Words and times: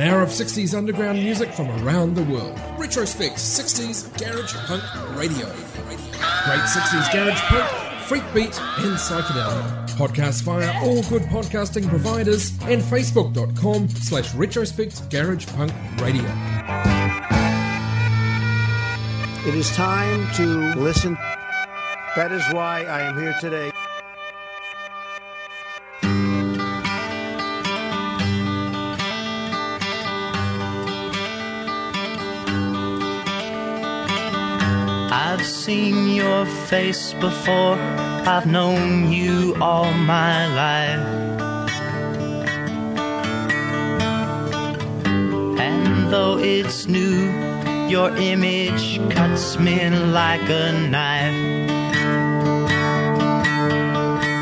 An 0.00 0.08
hour 0.08 0.22
of 0.22 0.30
60s 0.30 0.74
underground 0.74 1.18
music 1.18 1.52
from 1.52 1.68
around 1.82 2.14
the 2.14 2.22
world. 2.22 2.58
Retrospect 2.78 3.34
60s 3.34 4.08
Garage 4.18 4.54
Punk 4.66 4.82
Radio. 5.14 5.44
Great 5.44 6.64
60s 6.64 7.12
Garage 7.12 7.38
Punk, 7.40 8.00
Freak 8.04 8.22
Beat, 8.32 8.58
and 8.78 8.96
Psychedelia. 8.96 9.86
Podcast 9.98 10.40
via 10.44 10.72
all 10.82 11.02
good 11.10 11.20
podcasting 11.24 11.86
providers 11.86 12.52
and 12.62 12.80
facebook.com 12.80 13.90
slash 13.90 14.34
retrospect 14.34 15.10
garage 15.10 15.46
punk 15.48 15.70
radio. 16.00 16.24
It 19.46 19.54
is 19.54 19.70
time 19.72 20.32
to 20.36 20.80
listen. 20.80 21.12
That 22.16 22.32
is 22.32 22.42
why 22.54 22.84
I 22.84 23.02
am 23.02 23.20
here 23.20 23.36
today. 23.38 23.70
I've 35.12 35.44
seen 35.44 36.06
your 36.14 36.46
face 36.46 37.14
before, 37.14 37.76
I've 38.32 38.46
known 38.46 39.10
you 39.12 39.56
all 39.60 39.92
my 39.92 40.46
life. 40.54 41.04
And 45.58 46.12
though 46.12 46.38
it's 46.38 46.86
new, 46.86 47.28
your 47.88 48.16
image 48.18 49.00
cuts 49.10 49.58
me 49.58 49.90
like 49.90 50.48
a 50.48 50.72
knife. 50.88 51.34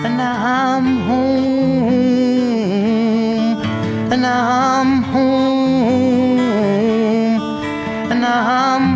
And 0.04 0.16
now 0.18 0.76
I'm 0.76 0.98
home, 1.08 1.88
and 4.12 4.20
now 4.20 4.80
I'm 4.80 5.02
home, 5.02 6.38
and 8.10 8.20
now 8.20 8.74
I'm 8.74 8.87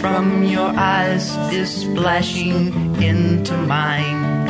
from 0.00 0.44
your 0.44 0.70
eyes 0.76 1.36
is 1.52 1.70
splashing 1.82 2.72
into 3.02 3.56
mine. 3.56 4.46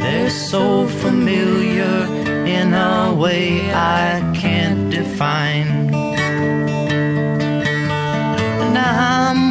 They're 0.00 0.30
so 0.30 0.86
familiar 0.86 2.06
in 2.46 2.74
a 2.74 3.14
way 3.14 3.72
I 3.72 4.20
can't 4.34 4.90
define. 4.90 5.92
And 8.64 8.78
I'm 8.78 9.49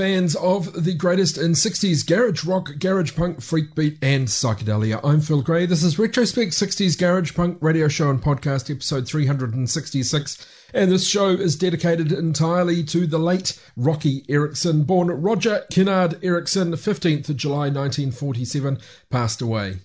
fans 0.00 0.34
of 0.36 0.84
the 0.84 0.94
greatest 0.94 1.36
in 1.36 1.52
60s 1.52 2.06
garage 2.06 2.42
rock, 2.46 2.70
garage 2.78 3.14
punk, 3.14 3.42
freak 3.42 3.74
beat, 3.74 3.98
and 4.00 4.28
psychedelia. 4.28 4.98
I'm 5.04 5.20
Phil 5.20 5.42
Gray. 5.42 5.66
This 5.66 5.82
is 5.82 5.98
Retrospect 5.98 6.52
60s 6.52 6.98
Garage 6.98 7.34
Punk 7.34 7.58
Radio 7.60 7.86
Show 7.86 8.08
and 8.08 8.18
Podcast, 8.18 8.70
episode 8.70 9.06
366. 9.06 10.46
And 10.72 10.90
this 10.90 11.06
show 11.06 11.28
is 11.28 11.54
dedicated 11.54 12.12
entirely 12.12 12.82
to 12.84 13.06
the 13.06 13.18
late 13.18 13.60
Roky 13.76 14.24
Erickson, 14.26 14.84
born 14.84 15.08
Roger 15.08 15.66
Kynard 15.70 16.18
Erickson, 16.24 16.72
15th 16.72 17.28
of 17.28 17.36
July 17.36 17.68
1947, 17.68 18.78
passed 19.10 19.42
away 19.42 19.80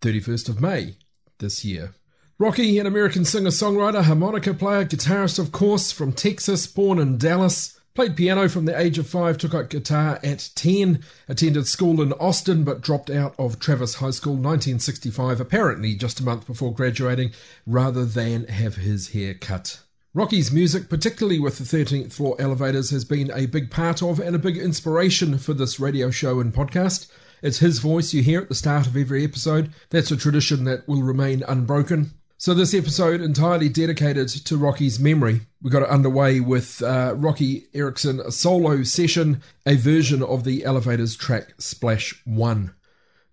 31st 0.00 0.48
of 0.48 0.60
May 0.60 0.96
this 1.38 1.64
year. 1.64 1.94
Roky, 2.40 2.76
an 2.80 2.88
American 2.88 3.24
singer 3.24 3.50
songwriter, 3.50 4.02
harmonica 4.02 4.52
player, 4.52 4.84
guitarist, 4.84 5.38
of 5.38 5.52
course, 5.52 5.92
from 5.92 6.12
Texas, 6.12 6.66
born 6.66 6.98
in 6.98 7.18
Dallas. 7.18 7.79
Played 7.92 8.16
piano 8.16 8.48
from 8.48 8.66
the 8.66 8.78
age 8.78 8.98
of 8.98 9.08
five, 9.08 9.36
took 9.36 9.52
up 9.52 9.68
guitar 9.68 10.20
at 10.22 10.50
10, 10.54 11.02
attended 11.28 11.66
school 11.66 12.00
in 12.00 12.12
Austin 12.14 12.62
but 12.62 12.80
dropped 12.80 13.10
out 13.10 13.34
of 13.36 13.58
Travis 13.58 13.96
High 13.96 14.12
School 14.12 14.34
1965, 14.34 15.40
apparently 15.40 15.96
just 15.96 16.20
a 16.20 16.24
month 16.24 16.46
before 16.46 16.72
graduating, 16.72 17.32
rather 17.66 18.04
than 18.04 18.46
have 18.46 18.76
his 18.76 19.08
hair 19.08 19.34
cut. 19.34 19.80
Roky's 20.14 20.52
music, 20.52 20.88
particularly 20.88 21.40
with 21.40 21.58
the 21.58 21.64
13th 21.64 22.12
Floor 22.12 22.36
Elevators, 22.38 22.90
has 22.90 23.04
been 23.04 23.32
a 23.32 23.46
big 23.46 23.72
part 23.72 24.02
of 24.02 24.20
and 24.20 24.36
a 24.36 24.40
big 24.40 24.56
inspiration 24.56 25.36
for 25.36 25.52
this 25.52 25.80
radio 25.80 26.12
show 26.12 26.38
and 26.38 26.54
podcast. 26.54 27.10
It's 27.42 27.58
his 27.58 27.80
voice 27.80 28.14
you 28.14 28.22
hear 28.22 28.40
at 28.40 28.48
the 28.48 28.54
start 28.54 28.86
of 28.86 28.96
every 28.96 29.24
episode. 29.24 29.72
That's 29.90 30.12
a 30.12 30.16
tradition 30.16 30.62
that 30.64 30.86
will 30.86 31.02
remain 31.02 31.42
unbroken. 31.48 32.12
So, 32.40 32.54
this 32.54 32.72
episode 32.72 33.20
entirely 33.20 33.68
dedicated 33.68 34.30
to 34.30 34.56
Roky's 34.56 34.98
memory. 34.98 35.42
We 35.60 35.70
got 35.70 35.82
it 35.82 35.90
underway 35.90 36.40
with 36.40 36.82
uh, 36.82 37.12
Roky 37.14 37.66
Erickson 37.74 38.18
a 38.18 38.32
solo 38.32 38.82
session, 38.82 39.42
a 39.66 39.76
version 39.76 40.22
of 40.22 40.44
the 40.44 40.64
Elevators 40.64 41.16
track 41.16 41.52
Splash 41.58 42.18
1. 42.24 42.72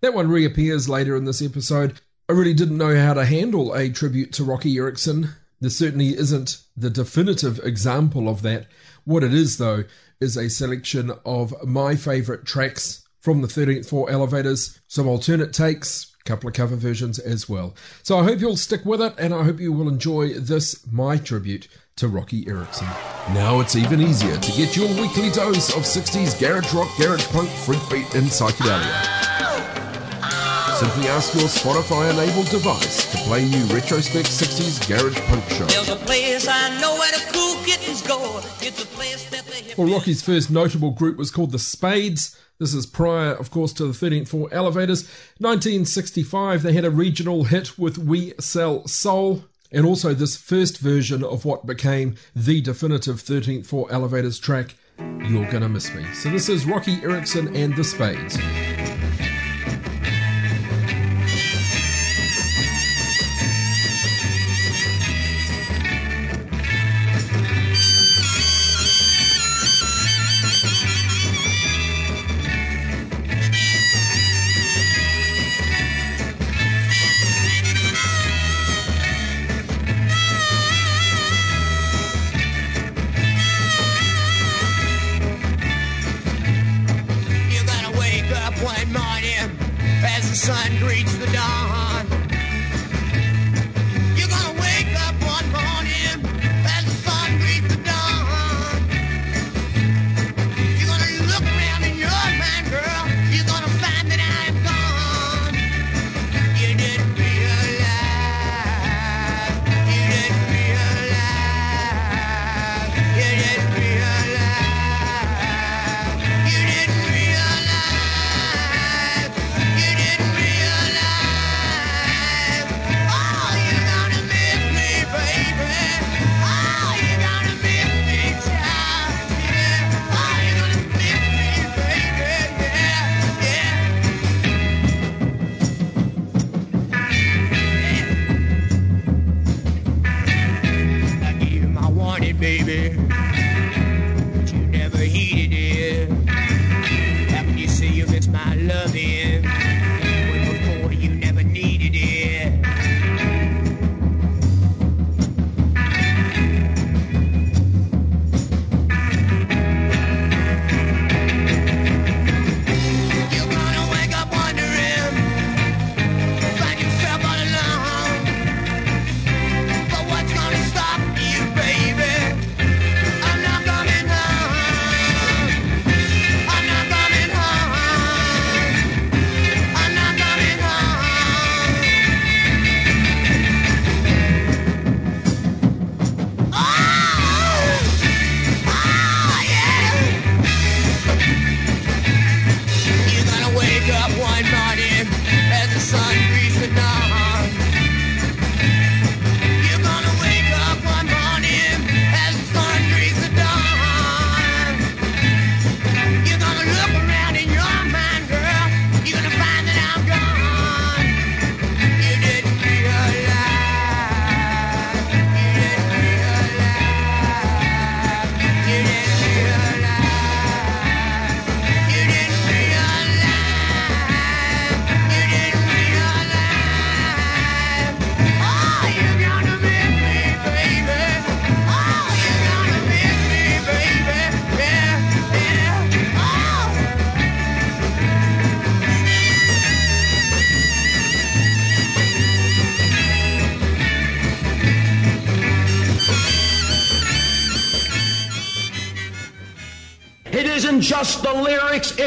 That 0.02 0.12
one 0.12 0.28
reappears 0.28 0.90
later 0.90 1.16
in 1.16 1.24
this 1.24 1.40
episode. 1.40 2.02
I 2.28 2.34
really 2.34 2.52
didn't 2.52 2.76
know 2.76 2.94
how 2.96 3.14
to 3.14 3.24
handle 3.24 3.72
a 3.72 3.88
tribute 3.88 4.30
to 4.34 4.44
Roky 4.44 4.76
Erickson. 4.76 5.30
There 5.58 5.70
certainly 5.70 6.08
isn't 6.08 6.60
the 6.76 6.90
definitive 6.90 7.60
example 7.60 8.28
of 8.28 8.42
that. 8.42 8.66
What 9.04 9.24
it 9.24 9.32
is, 9.32 9.56
though, 9.56 9.84
is 10.20 10.36
a 10.36 10.50
selection 10.50 11.12
of 11.24 11.54
my 11.66 11.96
favourite 11.96 12.44
tracks 12.44 13.08
from 13.20 13.40
the 13.40 13.48
13th 13.48 13.88
floor 13.88 14.10
elevators, 14.10 14.78
some 14.86 15.08
alternate 15.08 15.54
takes, 15.54 16.14
couple 16.28 16.48
of 16.48 16.54
cover 16.54 16.76
versions 16.76 17.18
as 17.18 17.48
well. 17.48 17.74
So 18.02 18.18
I 18.18 18.24
hope 18.24 18.40
you'll 18.40 18.58
stick 18.58 18.84
with 18.84 19.00
it 19.00 19.14
and 19.18 19.32
I 19.32 19.44
hope 19.44 19.58
you 19.58 19.72
will 19.72 19.88
enjoy 19.88 20.34
this, 20.34 20.86
my 20.92 21.16
tribute 21.16 21.68
to 21.96 22.06
Roky 22.06 22.46
Erickson. 22.46 22.86
Now 23.32 23.60
it's 23.60 23.74
even 23.74 24.00
easier 24.00 24.36
to 24.36 24.52
get 24.52 24.76
your 24.76 24.88
weekly 25.00 25.30
dose 25.30 25.74
of 25.74 25.82
60s 25.82 26.38
garage 26.38 26.72
rock, 26.74 26.88
garage 26.98 27.26
punk, 27.28 27.48
freak 27.48 27.80
beat, 27.90 28.14
and 28.14 28.26
psychedelia. 28.26 29.28
Simply 30.76 31.08
ask 31.08 31.34
your 31.34 31.48
Spotify 31.48 32.12
enabled 32.12 32.50
device 32.50 33.10
to 33.10 33.16
play 33.26 33.42
you 33.42 33.64
Retrospect 33.64 34.28
60s 34.28 34.86
Garage 34.86 35.18
Punk 35.22 35.42
Show. 35.48 35.64
There's 35.64 35.88
a 35.88 35.96
place 35.96 36.46
I 36.46 36.78
know 36.80 36.92
where 36.94 37.10
the 37.10 37.32
cool 37.32 37.56
kittens 37.64 38.00
go. 38.06 38.38
It's 38.60 38.84
a 38.84 38.86
place 38.86 39.28
that 39.30 39.44
they 39.46 39.74
Well, 39.76 39.92
Roky's 39.92 40.22
first 40.22 40.50
notable 40.50 40.92
group 40.92 41.16
was 41.16 41.32
called 41.32 41.50
the 41.50 41.58
Spades. 41.58 42.38
This 42.58 42.74
is 42.74 42.86
prior, 42.86 43.34
of 43.34 43.52
course, 43.52 43.72
to 43.74 43.86
the 43.86 43.92
13th 43.92 44.28
Floor 44.28 44.48
Elevators. 44.50 45.04
1965, 45.38 46.62
they 46.62 46.72
had 46.72 46.84
a 46.84 46.90
regional 46.90 47.44
hit 47.44 47.78
with 47.78 47.98
We 47.98 48.32
Sell 48.40 48.84
Soul, 48.88 49.44
and 49.70 49.86
also 49.86 50.12
this 50.12 50.36
first 50.36 50.78
version 50.78 51.22
of 51.22 51.44
what 51.44 51.66
became 51.66 52.16
the 52.34 52.60
definitive 52.60 53.22
13th 53.22 53.66
Floor 53.66 53.86
Elevators 53.92 54.40
track, 54.40 54.74
You're 54.98 55.48
Gonna 55.52 55.68
Miss 55.68 55.94
Me. 55.94 56.04
So 56.14 56.30
this 56.30 56.48
is 56.48 56.66
Roky 56.66 57.00
Erickson 57.04 57.54
and 57.54 57.76
the 57.76 57.84
Spades. 57.84 58.36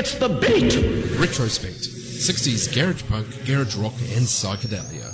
It's 0.01 0.15
the 0.15 0.27
beat. 0.27 0.74
Retrospect 1.20 1.81
60s 1.81 2.74
garage 2.74 3.03
punk, 3.08 3.27
garage 3.46 3.75
rock, 3.75 3.93
and 4.15 4.25
psychedelia. 4.25 5.13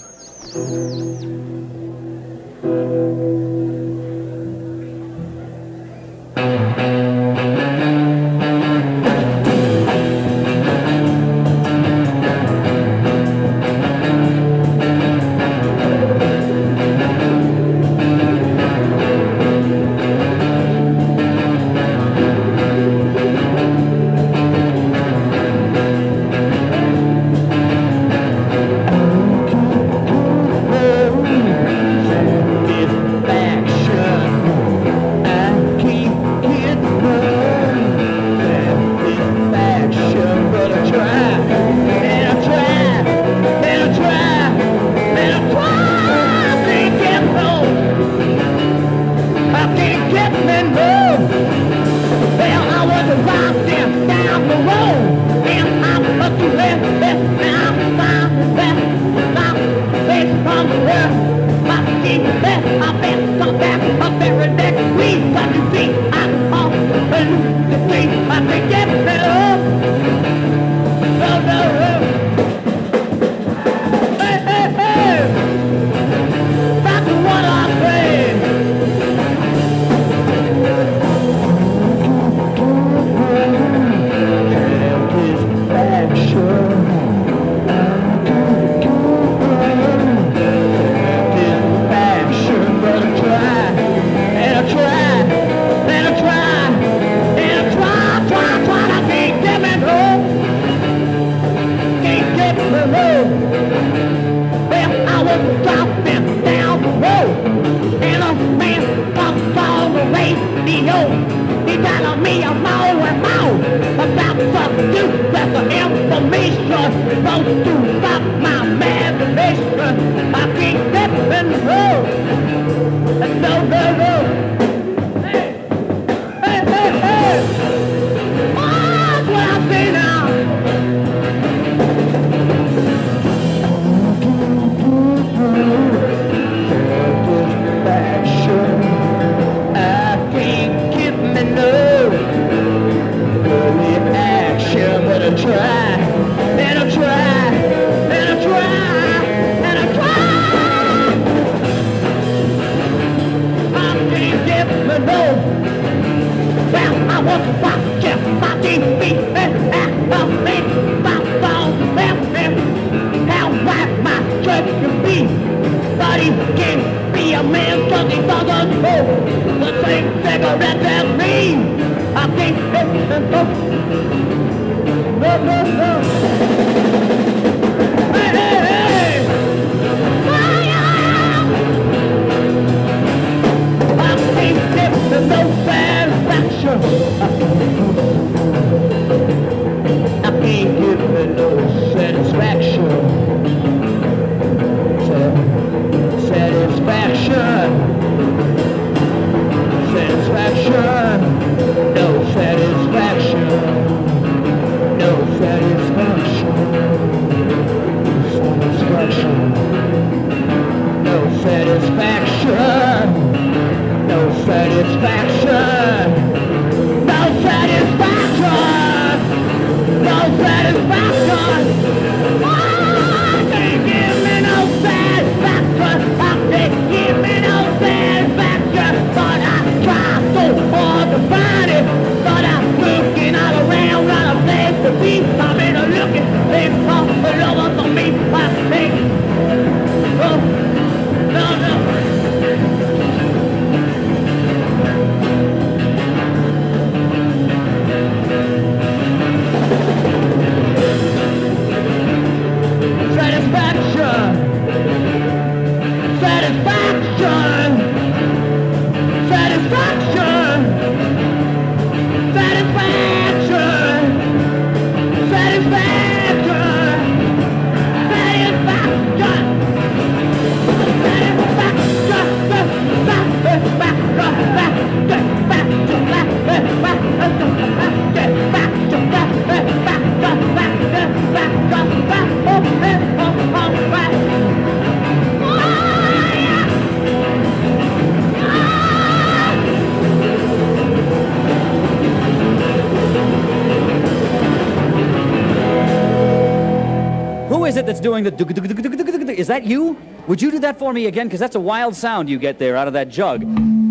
That's 297.98 298.04
doing 298.04 298.24
the? 298.24 299.36
Is 299.40 299.48
that 299.48 299.66
you? 299.66 299.98
Would 300.28 300.42
you 300.42 300.52
do 300.52 300.60
that 300.60 300.78
for 300.80 300.94
me 300.94 301.06
again? 301.08 301.28
Because 301.28 301.40
that's 301.40 301.56
a 301.56 301.60
wild 301.60 301.96
sound 301.96 302.30
you 302.30 302.38
get 302.38 302.60
there 302.60 302.76
out 302.76 302.88
of 302.88 302.94
that 302.94 303.10
jug. 303.10 303.44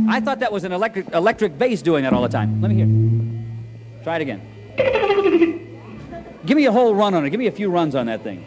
I 0.09 0.21
thought 0.21 0.41
that 0.41 0.53
was 0.53 0.65
an 0.65 0.73
electric 0.73 1.13
electric 1.13 1.59
bass 1.59 1.83
doing 1.83 2.05
that 2.05 2.13
all 2.13 2.23
the 2.23 2.29
time. 2.29 2.61
Let 2.61 2.71
me 2.71 2.77
hear. 2.77 4.05
Try 4.05 4.17
it 4.17 4.23
again. 4.23 4.41
Give 6.47 6.57
me 6.57 6.67
a 6.67 6.73
whole 6.73 6.95
run 6.95 7.15
on 7.15 7.25
it. 7.27 7.31
Give 7.31 7.41
me 7.41 7.49
a 7.49 7.53
few 7.53 7.71
runs 7.71 7.95
on 7.95 8.07
that 8.07 8.23
thing. 8.23 8.45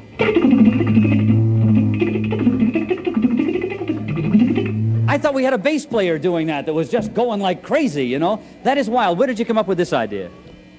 I 5.09 5.17
thought 5.17 5.33
we 5.33 5.43
had 5.43 5.53
a 5.53 5.57
bass 5.57 5.85
player 5.85 6.17
doing 6.19 6.47
that 6.47 6.65
that 6.67 6.73
was 6.73 6.89
just 6.89 7.13
going 7.13 7.41
like 7.41 7.63
crazy, 7.63 8.05
you 8.05 8.19
know? 8.19 8.41
That 8.63 8.77
is 8.77 8.89
wild. 8.89 9.17
Where 9.17 9.27
did 9.27 9.39
you 9.39 9.43
come 9.43 9.57
up 9.57 9.67
with 9.67 9.77
this 9.77 9.91
idea? 9.91 10.29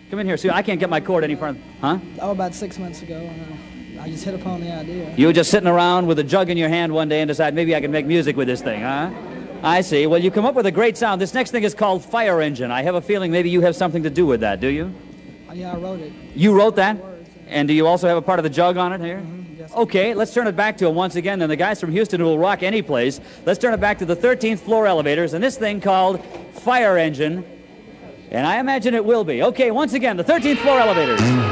Come 0.09 0.21
in 0.21 0.27
here. 0.27 0.37
See, 0.37 0.49
I 0.49 0.63
can't 0.63 0.81
get 0.81 0.89
my 0.89 1.01
cord 1.01 1.25
any 1.25 1.35
further. 1.35 1.59
Huh? 1.81 1.99
Oh, 2.21 2.31
about 2.31 2.55
six 2.55 2.79
months 2.79 3.03
ago. 3.03 3.29
Uh, 4.01 4.05
I 4.05 4.11
just 4.11 4.25
hit 4.25 4.35
upon 4.35 4.61
the 4.61 4.73
idea. 4.73 5.13
You 5.17 5.27
were 5.27 5.33
just 5.33 5.51
sitting 5.51 5.69
around 5.69 6.07
with 6.07 6.19
a 6.19 6.25
jug 6.25 6.51
in 6.51 6.57
your 6.57 6.69
hand 6.69 6.93
one 6.93 7.09
day 7.09 7.21
and 7.21 7.29
decide 7.29 7.55
maybe 7.55 7.75
I 7.75 7.81
can 7.81 7.91
make 7.91 8.07
music 8.07 8.37
with 8.37 8.49
this 8.49 8.63
thing, 8.63 8.83
huh? 8.83 9.11
I 9.63 9.83
see. 9.83 10.07
Well, 10.07 10.21
you 10.21 10.31
come 10.31 10.47
up 10.47 10.55
with 10.55 10.67
a 10.67 10.73
great 10.73 10.97
sound. 10.97 11.21
This 11.21 11.35
next 11.35 11.51
thing 11.51 11.65
is 11.65 11.75
called 11.75 12.05
Fire 12.05 12.41
Engine. 12.41 12.71
I 12.71 12.83
have 12.83 12.95
a 12.95 13.03
feeling 13.03 13.31
maybe 13.31 13.51
you 13.51 13.61
have 13.61 13.77
something 13.77 14.03
to 14.05 14.11
do 14.11 14.25
with 14.25 14.41
that, 14.41 14.61
do 14.61 14.69
you? 14.69 14.93
Oh, 15.51 15.53
yeah, 15.53 15.73
I 15.73 15.77
wrote 15.77 16.01
it. 16.01 16.13
You 16.35 16.55
wrote 16.55 16.77
that? 16.77 16.97
And 17.49 17.69
do 17.69 17.75
you 17.75 17.87
also 17.87 18.09
have 18.09 18.17
a 18.17 18.23
part 18.23 18.39
of 18.39 18.45
the 18.45 18.51
jug 18.51 18.77
on 18.77 18.93
it 18.93 19.01
here? 19.01 19.23
yes. 19.59 19.73
Okay, 19.75 20.15
let's 20.15 20.33
turn 20.33 20.47
it 20.47 20.57
back 20.57 20.79
to 20.79 20.87
him 20.87 20.95
once 20.95 21.17
again. 21.17 21.39
Then 21.41 21.49
the 21.49 21.57
guys 21.57 21.81
from 21.81 21.93
Houston 21.93 22.21
who 22.21 22.27
will 22.27 22.39
rock 22.39 22.63
any 22.63 22.81
place. 22.81 23.21
Let's 23.45 23.59
turn 23.59 23.75
it 23.75 23.81
back 23.81 23.99
to 23.99 24.07
the 24.07 24.17
13th 24.17 24.61
floor 24.61 24.87
elevators 24.87 25.35
and 25.35 25.45
this 25.45 25.59
thing 25.59 25.81
called 25.81 26.25
Fire 26.53 26.97
Engine. 26.97 27.45
And 28.31 28.47
I 28.47 28.61
imagine 28.61 28.95
it 28.95 29.05
will 29.05 29.25
be. 29.25 29.43
Okay, 29.43 29.71
once 29.73 29.93
again, 29.93 30.17
the 30.17 30.25
13th 30.25 30.59
floor 30.59 30.79
elevators. 30.79 31.50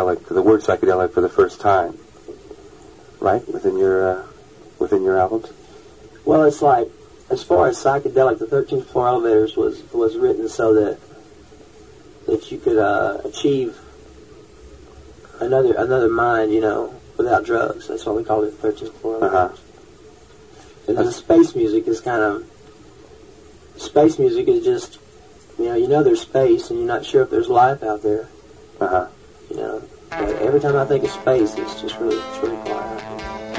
Psychedelic, 0.00 0.26
the 0.26 0.42
word 0.42 0.60
psychedelic 0.62 1.12
for 1.12 1.20
the 1.20 1.28
first 1.28 1.60
time, 1.60 1.98
right? 3.20 3.46
Within 3.52 3.78
your 3.78 4.18
uh, 4.18 4.26
within 4.78 5.02
your 5.02 5.18
albums. 5.18 5.48
Well, 6.24 6.44
it's 6.44 6.62
like 6.62 6.88
as 7.28 7.42
far 7.42 7.68
as 7.68 7.78
psychedelic, 7.78 8.38
the 8.38 8.46
13th 8.46 8.86
Floor 8.86 9.08
Elevators 9.08 9.56
was 9.56 9.82
was 9.92 10.16
written 10.16 10.48
so 10.48 10.74
that 10.74 10.98
that 12.26 12.50
you 12.50 12.58
could 12.58 12.78
uh, 12.78 13.18
achieve 13.24 13.78
another 15.40 15.74
another 15.74 16.08
mind, 16.08 16.52
you 16.52 16.60
know, 16.60 16.94
without 17.16 17.44
drugs. 17.44 17.88
That's 17.88 18.04
why 18.06 18.12
we 18.12 18.24
call 18.24 18.44
it 18.44 18.60
13th 18.60 18.92
Floor 18.94 19.16
Elevators. 19.16 19.58
Uh-huh. 19.58 19.66
And 20.88 20.98
the 20.98 21.12
space 21.12 21.54
music 21.54 21.86
is 21.86 22.00
kind 22.00 22.22
of 22.22 22.46
space 23.76 24.18
music 24.18 24.48
is 24.48 24.64
just 24.64 24.98
you 25.58 25.66
know 25.66 25.74
you 25.74 25.88
know 25.88 26.02
there's 26.02 26.20
space 26.20 26.68
and 26.70 26.78
you're 26.78 26.88
not 26.88 27.04
sure 27.04 27.22
if 27.22 27.30
there's 27.30 27.48
life 27.48 27.82
out 27.82 28.02
there. 28.02 28.28
Uh 28.80 28.88
huh. 28.88 29.06
You 29.50 29.56
know, 29.56 29.82
every 30.12 30.60
time 30.60 30.76
I 30.76 30.84
think 30.84 31.02
of 31.02 31.10
space, 31.10 31.56
it's 31.56 31.80
just 31.80 31.98
really 31.98 32.16
it's 32.16 32.38
really 32.38 32.56
quiet. 32.58 33.49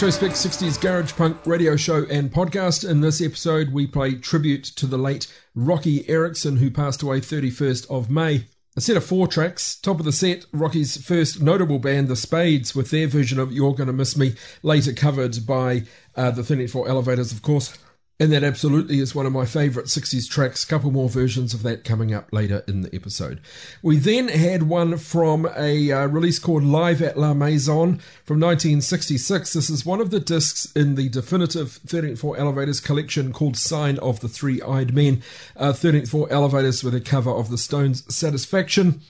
Retrospect 0.00 0.32
60s 0.32 0.80
Garage 0.80 1.12
Punk 1.12 1.36
radio 1.44 1.76
show 1.76 2.06
and 2.06 2.32
podcast. 2.32 2.88
In 2.88 3.02
this 3.02 3.20
episode, 3.20 3.70
we 3.70 3.86
play 3.86 4.14
tribute 4.14 4.64
to 4.64 4.86
the 4.86 4.96
late 4.96 5.26
Roky 5.54 6.08
Erickson, 6.08 6.56
who 6.56 6.70
passed 6.70 7.02
away 7.02 7.20
31st 7.20 7.90
of 7.90 8.08
May. 8.08 8.46
A 8.74 8.80
set 8.80 8.96
of 8.96 9.04
four 9.04 9.26
tracks. 9.26 9.78
Top 9.78 9.98
of 9.98 10.06
the 10.06 10.10
set, 10.10 10.46
Roky's 10.54 10.96
first 11.04 11.42
notable 11.42 11.78
band, 11.78 12.08
The 12.08 12.16
Spades, 12.16 12.74
with 12.74 12.90
their 12.90 13.08
version 13.08 13.38
of 13.38 13.52
You're 13.52 13.74
Gonna 13.74 13.92
Miss 13.92 14.16
Me, 14.16 14.36
later 14.62 14.94
covered 14.94 15.44
by 15.46 15.82
uh, 16.16 16.30
the 16.30 16.44
34 16.44 16.88
Elevators, 16.88 17.30
of 17.30 17.42
course. 17.42 17.76
And 18.20 18.30
that 18.32 18.44
absolutely 18.44 19.00
is 19.00 19.14
one 19.14 19.24
of 19.24 19.32
my 19.32 19.46
favourite 19.46 19.86
60s 19.86 20.28
tracks. 20.28 20.66
Couple 20.66 20.90
more 20.90 21.08
versions 21.08 21.54
of 21.54 21.62
that 21.62 21.84
coming 21.84 22.12
up 22.12 22.30
later 22.34 22.62
in 22.68 22.82
the 22.82 22.94
episode. 22.94 23.40
We 23.82 23.96
then 23.96 24.28
had 24.28 24.64
one 24.64 24.98
from 24.98 25.48
a 25.56 25.90
uh, 25.90 26.06
release 26.06 26.38
called 26.38 26.62
Live 26.62 27.00
at 27.00 27.16
La 27.16 27.32
Maison 27.32 27.98
from 28.26 28.38
1966. 28.38 29.54
This 29.54 29.70
is 29.70 29.86
one 29.86 30.02
of 30.02 30.10
the 30.10 30.20
discs 30.20 30.70
in 30.72 30.96
the 30.96 31.08
definitive 31.08 31.80
13th 31.86 32.18
Floor 32.18 32.36
Elevators 32.36 32.78
collection 32.78 33.32
called 33.32 33.56
Sign 33.56 33.98
of 34.00 34.20
the 34.20 34.28
Three 34.28 34.60
Eyed 34.60 34.94
Men. 34.94 35.22
Uh, 35.56 35.72
13th 35.72 36.10
Floor 36.10 36.28
Elevators 36.30 36.84
with 36.84 36.94
a 36.94 37.00
cover 37.00 37.30
of 37.30 37.48
the 37.48 37.56
Stones' 37.56 38.14
Satisfaction. 38.14 39.00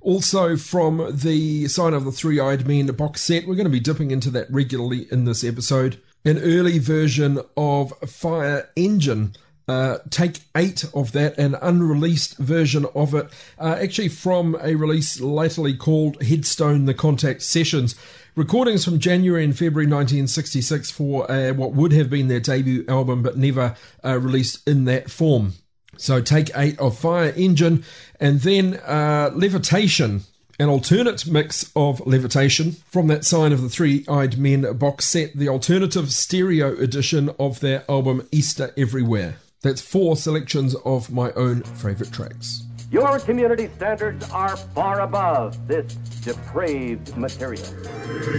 Also, 0.00 0.56
from 0.56 1.10
the 1.12 1.66
Sign 1.66 1.94
of 1.94 2.04
the 2.04 2.12
Three 2.12 2.38
Eyed 2.38 2.64
Men 2.64 2.86
box 2.86 3.22
set, 3.22 3.44
we're 3.44 3.56
going 3.56 3.64
to 3.64 3.70
be 3.70 3.80
dipping 3.80 4.12
into 4.12 4.30
that 4.30 4.48
regularly 4.52 5.08
in 5.10 5.24
this 5.24 5.42
episode 5.42 6.00
an 6.26 6.38
early 6.38 6.80
version 6.80 7.38
of 7.56 7.92
Fire 8.00 8.68
Engine. 8.74 9.34
Uh, 9.68 9.98
take 10.10 10.40
eight 10.56 10.84
of 10.92 11.12
that, 11.12 11.38
an 11.38 11.54
unreleased 11.62 12.36
version 12.38 12.84
of 12.94 13.14
it, 13.14 13.28
uh, 13.58 13.78
actually 13.80 14.08
from 14.08 14.56
a 14.60 14.74
release 14.74 15.20
latterly 15.20 15.74
called 15.74 16.20
Headstone 16.22 16.84
The 16.84 16.94
Contact 16.94 17.42
Sessions. 17.42 17.94
Recordings 18.34 18.84
from 18.84 18.98
January 18.98 19.44
and 19.44 19.56
February 19.56 19.86
1966 19.86 20.90
for 20.90 21.30
uh, 21.30 21.52
what 21.52 21.72
would 21.72 21.92
have 21.92 22.10
been 22.10 22.28
their 22.28 22.40
debut 22.40 22.84
album, 22.88 23.22
but 23.22 23.38
never 23.38 23.76
uh, 24.04 24.18
released 24.18 24.68
in 24.68 24.84
that 24.84 25.10
form. 25.10 25.52
So 25.96 26.20
take 26.20 26.50
eight 26.56 26.78
of 26.78 26.98
Fire 26.98 27.32
Engine, 27.36 27.84
and 28.20 28.40
then 28.40 28.74
uh, 28.84 29.30
Levitation 29.32 30.22
an 30.58 30.68
alternate 30.68 31.26
mix 31.26 31.70
of 31.76 32.06
levitation 32.06 32.72
from 32.86 33.08
that 33.08 33.24
sign 33.24 33.52
of 33.52 33.62
the 33.62 33.68
three 33.68 34.04
eyed 34.08 34.38
men 34.38 34.72
box 34.78 35.04
set, 35.04 35.36
the 35.36 35.48
alternative 35.48 36.12
stereo 36.12 36.74
edition 36.78 37.30
of 37.38 37.60
their 37.60 37.84
album 37.90 38.26
Easter 38.32 38.72
Everywhere. 38.76 39.36
That's 39.62 39.80
four 39.80 40.16
selections 40.16 40.74
of 40.84 41.10
my 41.10 41.32
own 41.32 41.62
favourite 41.62 42.12
tracks. 42.12 42.62
Your 42.90 43.18
community 43.18 43.68
standards 43.76 44.30
are 44.30 44.56
far 44.56 45.00
above 45.00 45.66
this 45.66 45.92
depraved 46.22 47.16
material. 47.16 47.66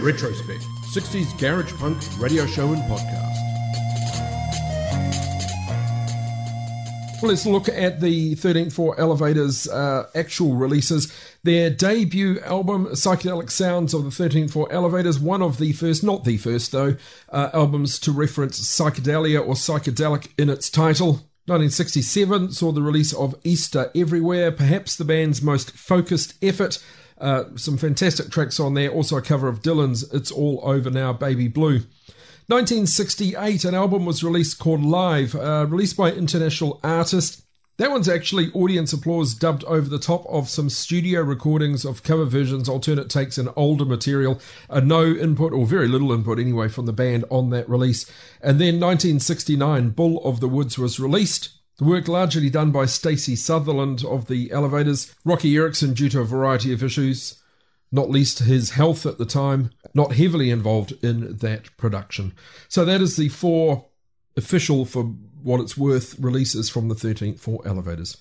Retrospect 0.01 0.63
60s 0.95 1.37
Garage 1.37 1.73
Punk 1.73 1.97
radio 2.19 2.45
show 2.47 2.71
and 2.71 2.81
podcast. 2.83 3.27
Well, 7.19 7.31
let's 7.31 7.47
look 7.47 7.67
at 7.67 7.99
the 7.99 8.35
13th 8.35 8.73
Floor 8.73 8.99
Elevators 8.99 9.67
uh, 9.67 10.07
actual 10.13 10.55
releases. 10.55 11.11
Their 11.47 11.69
debut 11.69 12.41
album, 12.41 12.87
Psychedelic 12.87 13.49
Sounds 13.49 13.93
of 13.93 14.03
the 14.03 14.09
13th 14.09 14.51
Floor 14.51 14.67
Elevators, 14.69 15.17
one 15.17 15.41
of 15.41 15.59
the 15.59 15.71
first, 15.71 16.03
not 16.03 16.25
the 16.25 16.35
first 16.35 16.73
though, 16.73 16.97
uh, 17.29 17.51
albums 17.53 17.99
to 17.99 18.11
reference 18.11 18.59
psychedelia 18.59 19.39
or 19.39 19.53
psychedelic 19.53 20.27
in 20.37 20.49
its 20.49 20.69
title. 20.69 21.29
1967 21.45 22.51
saw 22.51 22.73
the 22.73 22.81
release 22.81 23.13
of 23.13 23.33
Easter 23.45 23.89
Everywhere, 23.95 24.51
perhaps 24.51 24.97
the 24.97 25.05
band's 25.05 25.41
most 25.41 25.71
focused 25.71 26.33
effort. 26.43 26.83
Uh, 27.17 27.45
some 27.55 27.77
fantastic 27.77 28.29
tracks 28.29 28.59
on 28.59 28.73
there, 28.73 28.89
also 28.89 29.15
a 29.15 29.21
cover 29.21 29.47
of 29.47 29.61
Dylan's 29.61 30.03
It's 30.13 30.31
All 30.31 30.59
Over 30.63 30.89
Now, 30.89 31.13
Baby 31.13 31.47
Blue. 31.47 31.83
1968, 32.47 33.63
an 33.63 33.73
album 33.73 34.05
was 34.05 34.21
released 34.21 34.59
called 34.59 34.83
Live, 34.83 35.33
uh, 35.33 35.65
released 35.69 35.95
by 35.95 36.11
international 36.11 36.81
artist. 36.83 37.46
That 37.77 37.91
one's 37.91 38.09
actually 38.09 38.51
audience 38.53 38.91
applause 38.91 39.35
dubbed 39.35 39.63
over 39.65 39.87
the 39.87 39.99
top 39.99 40.25
of 40.25 40.49
some 40.49 40.67
studio 40.67 41.21
recordings 41.21 41.85
of 41.85 42.01
cover 42.01 42.25
versions, 42.25 42.67
alternate 42.67 43.07
takes, 43.07 43.37
and 43.37 43.49
older 43.55 43.85
material. 43.85 44.41
Uh, 44.67 44.79
no 44.79 45.05
input, 45.05 45.53
or 45.53 45.67
very 45.67 45.87
little 45.87 46.11
input 46.11 46.39
anyway, 46.39 46.69
from 46.69 46.87
the 46.87 46.93
band 46.93 47.23
on 47.29 47.51
that 47.51 47.69
release. 47.69 48.09
And 48.41 48.59
then 48.59 48.79
1969, 48.79 49.91
Bull 49.91 50.19
of 50.23 50.39
the 50.39 50.47
Woods 50.47 50.79
was 50.79 50.99
released. 50.99 51.49
The 51.77 51.85
work 51.85 52.07
largely 52.07 52.49
done 52.49 52.71
by 52.71 52.87
Stacy 52.87 53.35
Sutherland 53.35 54.03
of 54.03 54.25
the 54.25 54.51
Elevators, 54.51 55.13
Roky 55.23 55.55
Erickson 55.55 55.93
due 55.93 56.09
to 56.09 56.21
a 56.21 56.25
variety 56.25 56.73
of 56.73 56.81
issues, 56.81 57.39
not 57.91 58.09
least 58.09 58.39
his 58.39 58.71
health 58.71 59.05
at 59.05 59.19
the 59.19 59.25
time, 59.25 59.69
not 59.93 60.13
heavily 60.13 60.49
involved 60.49 60.93
in 61.03 61.37
that 61.37 61.77
production. 61.77 62.33
So 62.69 62.83
that 62.85 63.01
is 63.01 63.17
the 63.17 63.29
four 63.29 63.85
official, 64.35 64.83
for 64.85 65.13
what 65.43 65.59
it's 65.59 65.77
worth, 65.77 66.17
releases 66.19 66.69
from 66.69 66.89
the 66.89 66.95
13th 66.95 67.39
Floor 67.39 67.61
Elevators. 67.65 68.17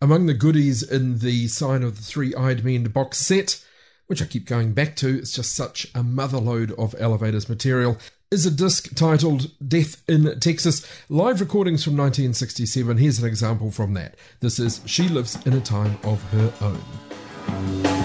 Among 0.00 0.26
the 0.26 0.34
goodies 0.34 0.82
in 0.82 1.18
the 1.18 1.48
Sign 1.48 1.82
of 1.82 1.96
the 1.96 2.02
Three 2.02 2.34
Eyed 2.34 2.64
Men 2.64 2.84
box 2.84 3.18
set, 3.18 3.64
which 4.06 4.22
I 4.22 4.26
keep 4.26 4.46
going 4.46 4.72
back 4.72 4.96
to, 4.96 5.18
it's 5.18 5.32
just 5.32 5.54
such 5.54 5.86
a 5.94 6.02
motherload 6.02 6.72
of 6.78 6.94
Elevators 6.98 7.48
material, 7.48 7.98
is 8.30 8.46
a 8.46 8.50
disc 8.50 8.94
titled 8.94 9.50
Death 9.66 10.02
in 10.08 10.38
Texas, 10.38 10.86
live 11.08 11.40
recordings 11.40 11.82
from 11.82 11.96
1967. 11.96 12.98
Here's 12.98 13.18
an 13.18 13.26
example 13.26 13.70
from 13.70 13.94
that. 13.94 14.16
This 14.40 14.58
is 14.58 14.80
She 14.86 15.08
Lives 15.08 15.44
in 15.46 15.54
a 15.54 15.60
Time 15.60 15.98
of 16.04 16.22
Her 16.30 16.52
Own. 16.60 17.97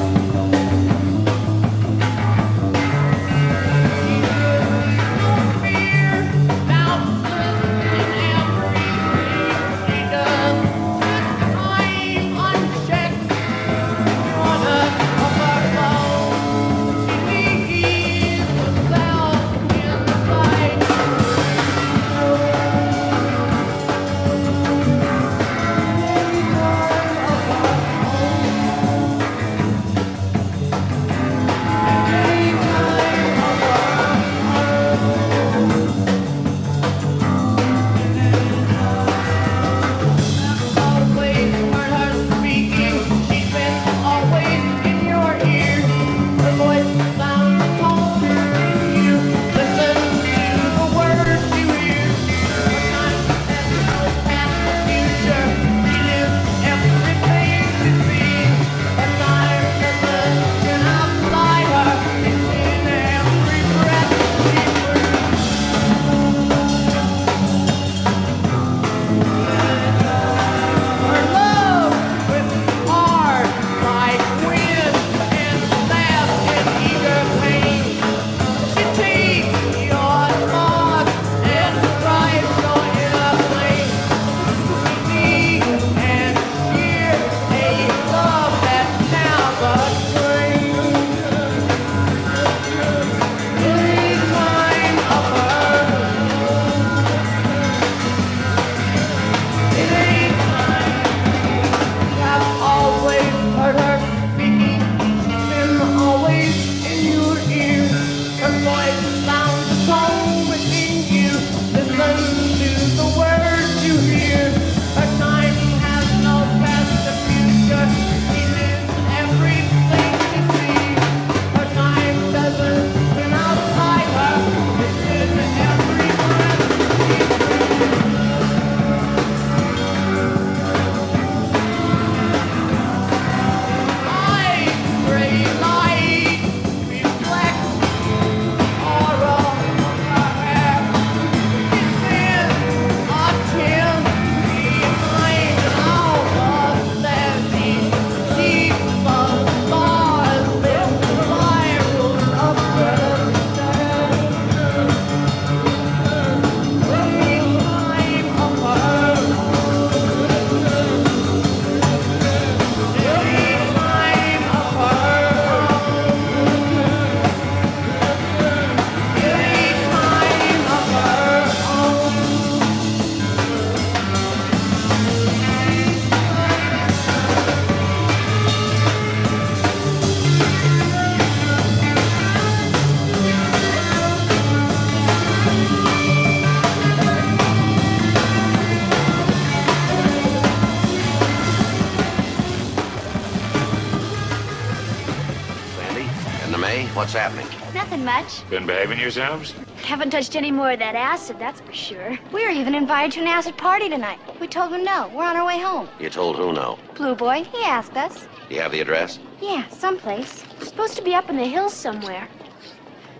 What's 197.13 197.25
happening? 197.25 197.75
Nothing 197.75 198.03
much. 198.03 198.49
Been 198.49 198.65
behaving 198.65 198.99
yourselves? 198.99 199.53
Haven't 199.83 200.09
touched 200.09 200.35
any 200.35 200.49
more 200.49 200.71
of 200.71 200.79
that 200.79 200.95
acid, 200.95 201.37
that's 201.37 201.61
for 201.61 201.71
sure. 201.71 202.17
We 202.31 202.43
were 202.43 202.49
even 202.49 202.73
invited 202.73 203.11
to 203.11 203.19
an 203.19 203.27
acid 203.27 203.55
party 203.55 203.87
tonight. 203.87 204.17
We 204.39 204.47
told 204.47 204.73
him 204.73 204.83
no. 204.83 205.11
We're 205.13 205.25
on 205.25 205.37
our 205.37 205.45
way 205.45 205.59
home. 205.59 205.87
You 205.99 206.09
told 206.09 206.37
who 206.37 206.53
no? 206.53 206.79
Blue 206.95 207.13
Boy, 207.13 207.43
he 207.43 207.63
asked 207.65 207.95
us. 207.95 208.27
You 208.49 208.61
have 208.61 208.71
the 208.71 208.81
address? 208.81 209.19
Yeah, 209.39 209.67
someplace. 209.67 210.43
We're 210.57 210.65
supposed 210.65 210.95
to 210.95 211.03
be 211.03 211.13
up 211.13 211.29
in 211.29 211.37
the 211.37 211.45
hills 211.45 211.75
somewhere. 211.75 212.27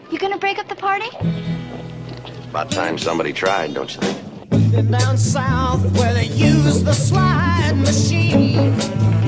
You 0.10 0.18
gonna 0.18 0.40
break 0.40 0.58
up 0.58 0.68
the 0.68 0.76
party? 0.76 1.16
About 2.50 2.72
time 2.72 2.98
somebody 2.98 3.32
tried, 3.32 3.76
don't 3.76 3.94
you 3.94 4.02
think? 4.02 4.72
been 4.72 4.90
down 4.90 5.20
south 5.20 5.86
where 6.00 6.16
they 6.16 6.26
use 6.26 6.84
the 6.84 6.94
slide 6.94 7.78
machine. 7.78 9.23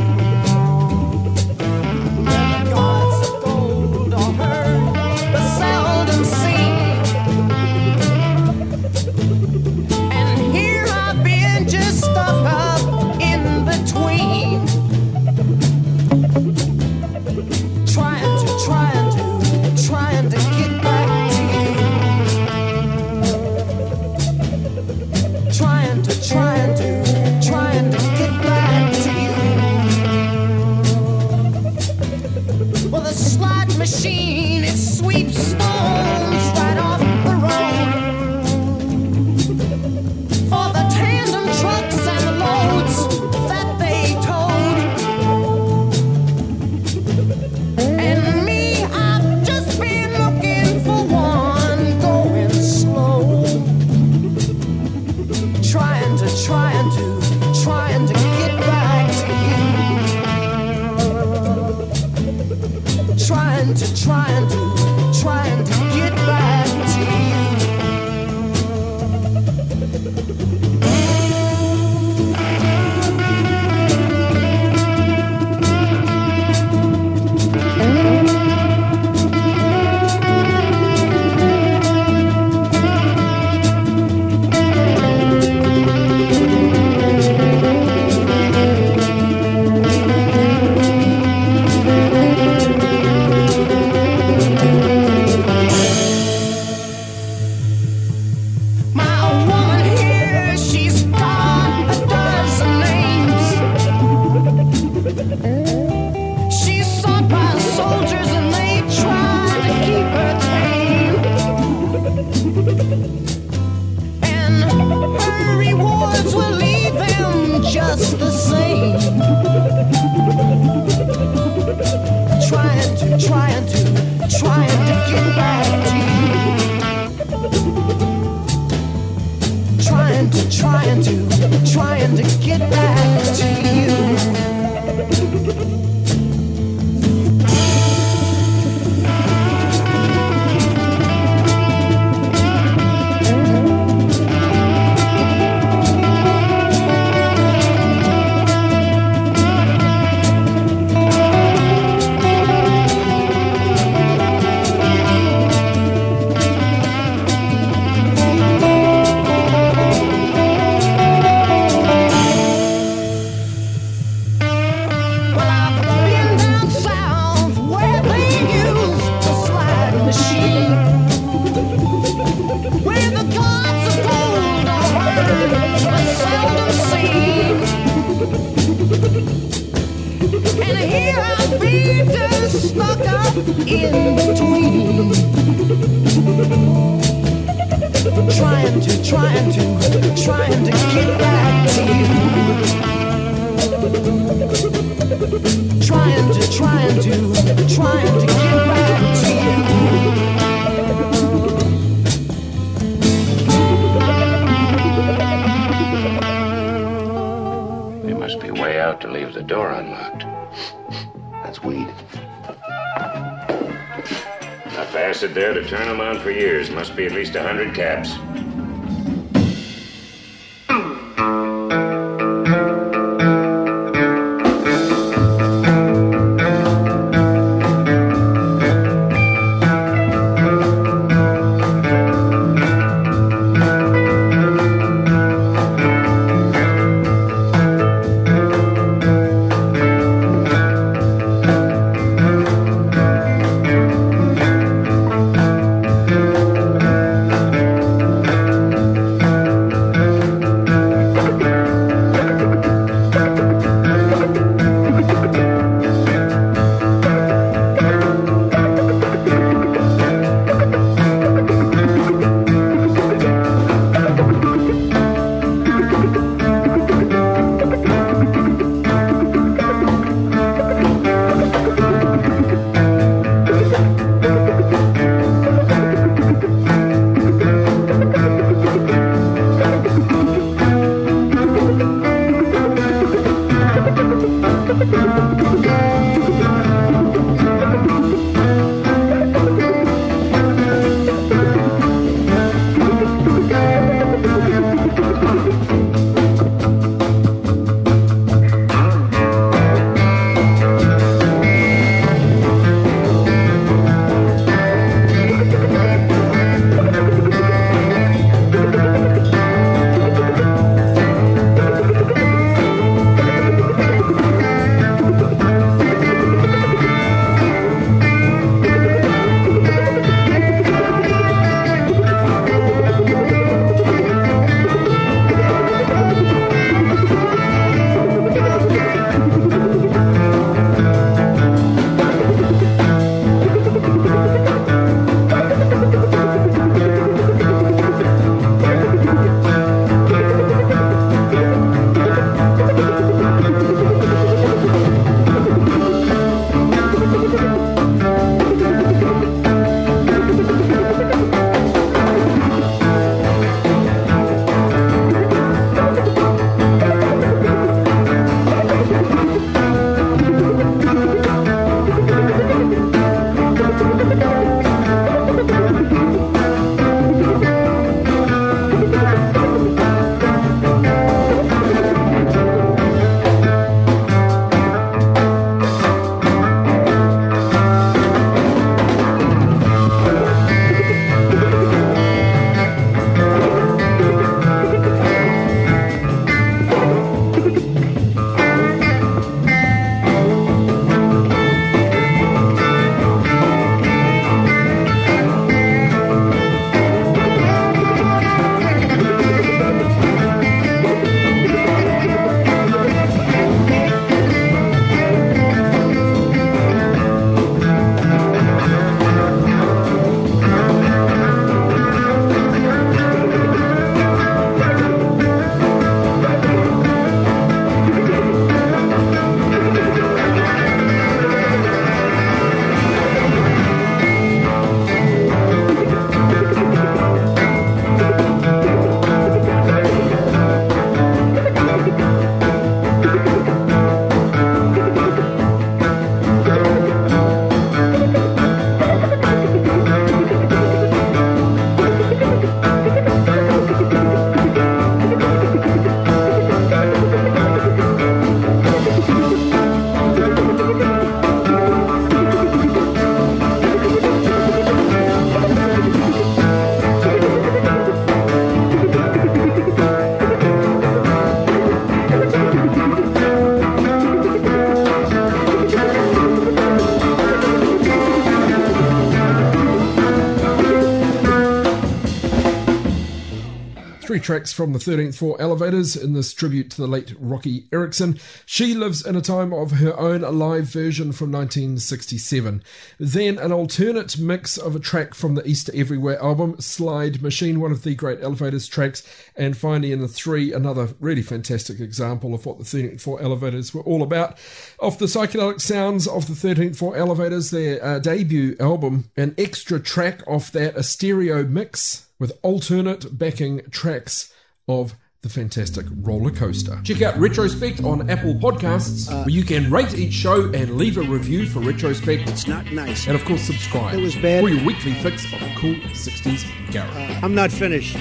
Tracks 474.26 474.52
from 474.52 474.74
the 474.74 474.80
13th 474.80 475.20
Floor 475.20 475.40
Elevators 475.40 475.96
in 475.96 476.14
this 476.14 476.34
tribute 476.34 476.72
to 476.72 476.82
the 476.82 476.88
late 476.88 477.14
Roky 477.20 477.68
Erickson. 477.72 478.20
She 478.44 478.74
lives 478.74 479.06
in 479.06 479.16
a 479.16 479.22
time 479.22 479.54
of 479.54 479.74
her 479.74 479.96
own, 480.00 480.24
a 480.24 480.32
live 480.32 480.66
version 480.66 481.12
from 481.12 481.32
1967. 481.32 482.64
Then 482.98 483.38
an 483.38 483.52
alternate 483.52 484.18
mix 484.18 484.58
of 484.58 484.76
a 484.76 484.80
track 484.80 485.14
from 485.14 485.36
the 485.36 485.48
Easter 485.48 485.72
Everywhere 485.76 486.20
album, 486.20 486.60
Slide 486.60 487.22
Machine, 487.22 487.60
one 487.60 487.72
of 487.72 487.84
the 487.84 487.94
great 487.94 488.20
Elevators 488.24 488.68
tracks. 488.68 489.08
And 489.36 489.56
finally, 489.56 489.92
in 489.92 490.02
the 490.02 490.08
three, 490.08 490.52
another 490.52 490.96
really 491.00 491.22
fantastic 491.22 491.80
example 491.80 492.34
of 492.34 492.48
what 492.48 492.58
the 492.58 492.64
13th 492.64 493.02
Floor 493.02 493.22
Elevators 493.22 493.76
were 493.76 493.84
all 493.84 494.02
about. 494.02 494.40
Off 494.80 494.98
the 494.98 495.06
psychedelic 495.06 495.62
sounds 495.62 496.08
of 496.08 496.26
the 496.26 496.34
13th 496.34 496.78
Floor 496.78 496.98
Elevators, 496.98 497.52
their 497.52 497.84
uh, 497.86 498.00
debut 498.00 498.56
album, 498.60 499.12
an 499.16 499.36
extra 499.38 499.80
track 499.80 500.24
off 500.26 500.52
that, 500.52 500.76
a 500.76 500.82
stereo 500.82 501.44
mix 501.44 502.05
with 502.20 502.38
alternate 502.44 503.18
backing 503.18 503.62
tracks 503.72 504.34
of 504.68 504.96
the 505.22 505.30
fantastic 505.30 505.88
roller 506.02 506.30
coaster. 506.30 506.80
Check 506.84 507.02
out 507.02 507.18
Retrospect 507.18 507.84
on 507.84 508.10
Apple 508.12 508.36
Podcasts, 508.36 509.12
uh, 509.12 509.24
where 509.24 509.30
you 509.30 509.44
can 509.44 509.72
rate 509.72 509.96
each 509.96 510.14
show 510.14 510.52
and 510.54 510.78
leave 510.78 510.98
a 510.98 511.02
review 511.02 511.48
for 511.48 511.62
Retrospect. 511.62 512.30
It's 512.30 512.48
not 512.48 512.72
nice. 512.72 513.08
And 513.08 513.16
of 513.16 513.26
course, 513.26 513.42
subscribe. 513.42 513.96
It 513.96 514.02
was 514.02 514.16
bad. 514.16 514.44
For 514.44 514.50
your 514.50 514.64
weekly 514.64 514.94
fix 514.94 515.26
of 515.26 515.40
cool 515.58 515.74
60s 515.74 516.72
garage. 516.72 516.96
Uh, 516.96 517.20
I'm 517.24 517.34
not 517.34 517.52
finished. 517.52 517.96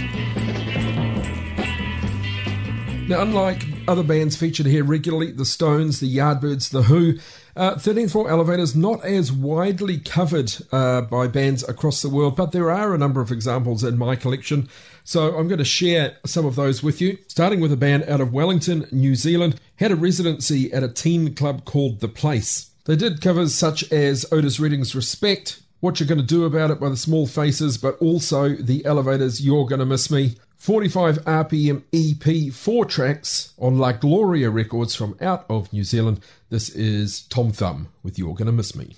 Now, 3.08 3.22
unlike 3.22 3.64
other 3.88 4.02
bands 4.02 4.36
featured 4.36 4.66
here 4.66 4.84
regularly, 4.84 5.32
the 5.32 5.44
Stones, 5.46 6.00
the 6.00 6.16
Yardbirds, 6.16 6.70
the 6.70 6.82
Who, 6.82 7.14
uh, 7.56 7.74
13th 7.74 8.12
Floor 8.12 8.30
Elevators 8.30 8.74
not 8.74 9.04
as 9.04 9.30
widely 9.30 9.98
covered 9.98 10.52
uh, 10.72 11.02
by 11.02 11.28
bands 11.28 11.66
across 11.68 12.02
the 12.02 12.08
world, 12.08 12.36
but 12.36 12.52
there 12.52 12.70
are 12.70 12.94
a 12.94 12.98
number 12.98 13.20
of 13.20 13.30
examples 13.30 13.84
in 13.84 13.96
my 13.96 14.16
collection. 14.16 14.68
So 15.04 15.36
I'm 15.36 15.48
going 15.48 15.58
to 15.58 15.64
share 15.64 16.16
some 16.26 16.46
of 16.46 16.56
those 16.56 16.82
with 16.82 17.00
you. 17.00 17.18
Starting 17.28 17.60
with 17.60 17.72
a 17.72 17.76
band 17.76 18.04
out 18.04 18.20
of 18.20 18.32
Wellington, 18.32 18.86
New 18.90 19.14
Zealand, 19.14 19.60
had 19.76 19.92
a 19.92 19.96
residency 19.96 20.72
at 20.72 20.82
a 20.82 20.88
teen 20.88 21.34
club 21.34 21.64
called 21.64 22.00
The 22.00 22.08
Place. 22.08 22.70
They 22.86 22.96
did 22.96 23.20
covers 23.20 23.54
such 23.54 23.90
as 23.92 24.26
Otis 24.32 24.58
Redding's 24.58 24.94
Respect, 24.94 25.60
What 25.80 26.00
You're 26.00 26.08
Gonna 26.08 26.22
Do 26.22 26.44
About 26.44 26.70
It 26.70 26.80
by 26.80 26.88
the 26.88 26.96
Small 26.96 27.26
Faces, 27.26 27.78
but 27.78 27.96
also 28.00 28.50
The 28.50 28.84
Elevators, 28.84 29.40
You're 29.40 29.66
Gonna 29.66 29.86
Miss 29.86 30.10
Me, 30.10 30.36
45 30.56 31.18
RPM 31.24 31.82
EP, 31.92 32.52
four 32.52 32.84
tracks 32.84 33.52
on 33.58 33.78
La 33.78 33.92
Gloria 33.92 34.50
Records 34.50 34.94
from 34.94 35.16
out 35.20 35.44
of 35.50 35.72
New 35.72 35.84
Zealand. 35.84 36.20
This 36.48 36.68
is 36.70 37.22
Tom 37.22 37.52
Thumb 37.52 37.88
with 38.02 38.18
You're 38.18 38.34
Gonna 38.34 38.52
Miss 38.52 38.74
Me. 38.74 38.96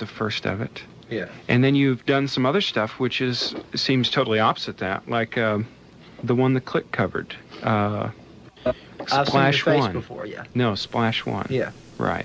The 0.00 0.06
first 0.06 0.46
of 0.46 0.62
it. 0.62 0.82
Yeah. 1.10 1.28
And 1.46 1.62
then 1.62 1.74
you've 1.74 2.06
done 2.06 2.26
some 2.26 2.46
other 2.46 2.62
stuff 2.62 2.98
which 2.98 3.20
is 3.20 3.54
seems 3.74 4.10
totally 4.10 4.38
opposite 4.38 4.78
that, 4.78 5.06
like 5.06 5.36
um, 5.36 5.66
the 6.24 6.34
one 6.34 6.54
the 6.54 6.60
Clique 6.62 6.90
covered. 6.90 7.36
Uh, 7.62 8.10
I've 8.64 9.28
Splash 9.28 9.32
seen 9.32 9.42
your 9.42 9.52
face 9.52 9.80
one. 9.80 9.92
before, 9.92 10.24
yeah. 10.24 10.44
No, 10.54 10.74
Splash 10.74 11.26
one. 11.26 11.46
Yeah. 11.50 11.72
Right. 11.98 12.24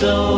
so 0.00 0.29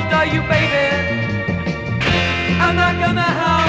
What's 0.00 0.12
you, 0.32 0.40
baby? 0.48 1.28
I'm 2.58 2.74
not 2.74 2.94
gonna 2.98 3.20
home, 3.20 3.59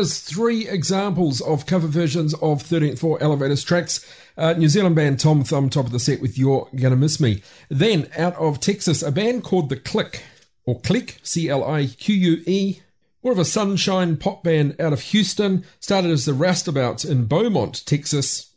There's 0.00 0.18
three 0.18 0.66
examples 0.66 1.42
of 1.42 1.66
cover 1.66 1.86
versions 1.86 2.32
of 2.32 2.62
13th 2.62 3.00
Floor 3.00 3.18
Elevators 3.20 3.62
tracks. 3.62 4.02
Uh, 4.34 4.54
New 4.54 4.70
Zealand 4.70 4.96
band 4.96 5.20
Tom 5.20 5.44
Thumb, 5.44 5.68
top 5.68 5.84
of 5.84 5.92
the 5.92 6.00
set 6.00 6.22
with 6.22 6.38
You're 6.38 6.70
Gonna 6.74 6.96
Miss 6.96 7.20
Me. 7.20 7.42
Then, 7.68 8.08
out 8.16 8.34
of 8.36 8.60
Texas, 8.60 9.02
a 9.02 9.12
band 9.12 9.44
called 9.44 9.68
The 9.68 9.76
Clique, 9.76 10.22
or 10.64 10.80
Clique, 10.80 11.20
C 11.22 11.50
L 11.50 11.62
I 11.62 11.84
Q 11.84 12.14
U 12.14 12.42
E. 12.46 12.80
More 13.22 13.34
of 13.34 13.38
a 13.38 13.44
sunshine 13.44 14.16
pop 14.16 14.42
band 14.42 14.74
out 14.80 14.94
of 14.94 15.02
Houston. 15.02 15.66
Started 15.80 16.12
as 16.12 16.24
the 16.24 16.32
Roustabouts 16.32 17.04
in 17.04 17.26
Beaumont, 17.26 17.84
Texas. 17.84 18.54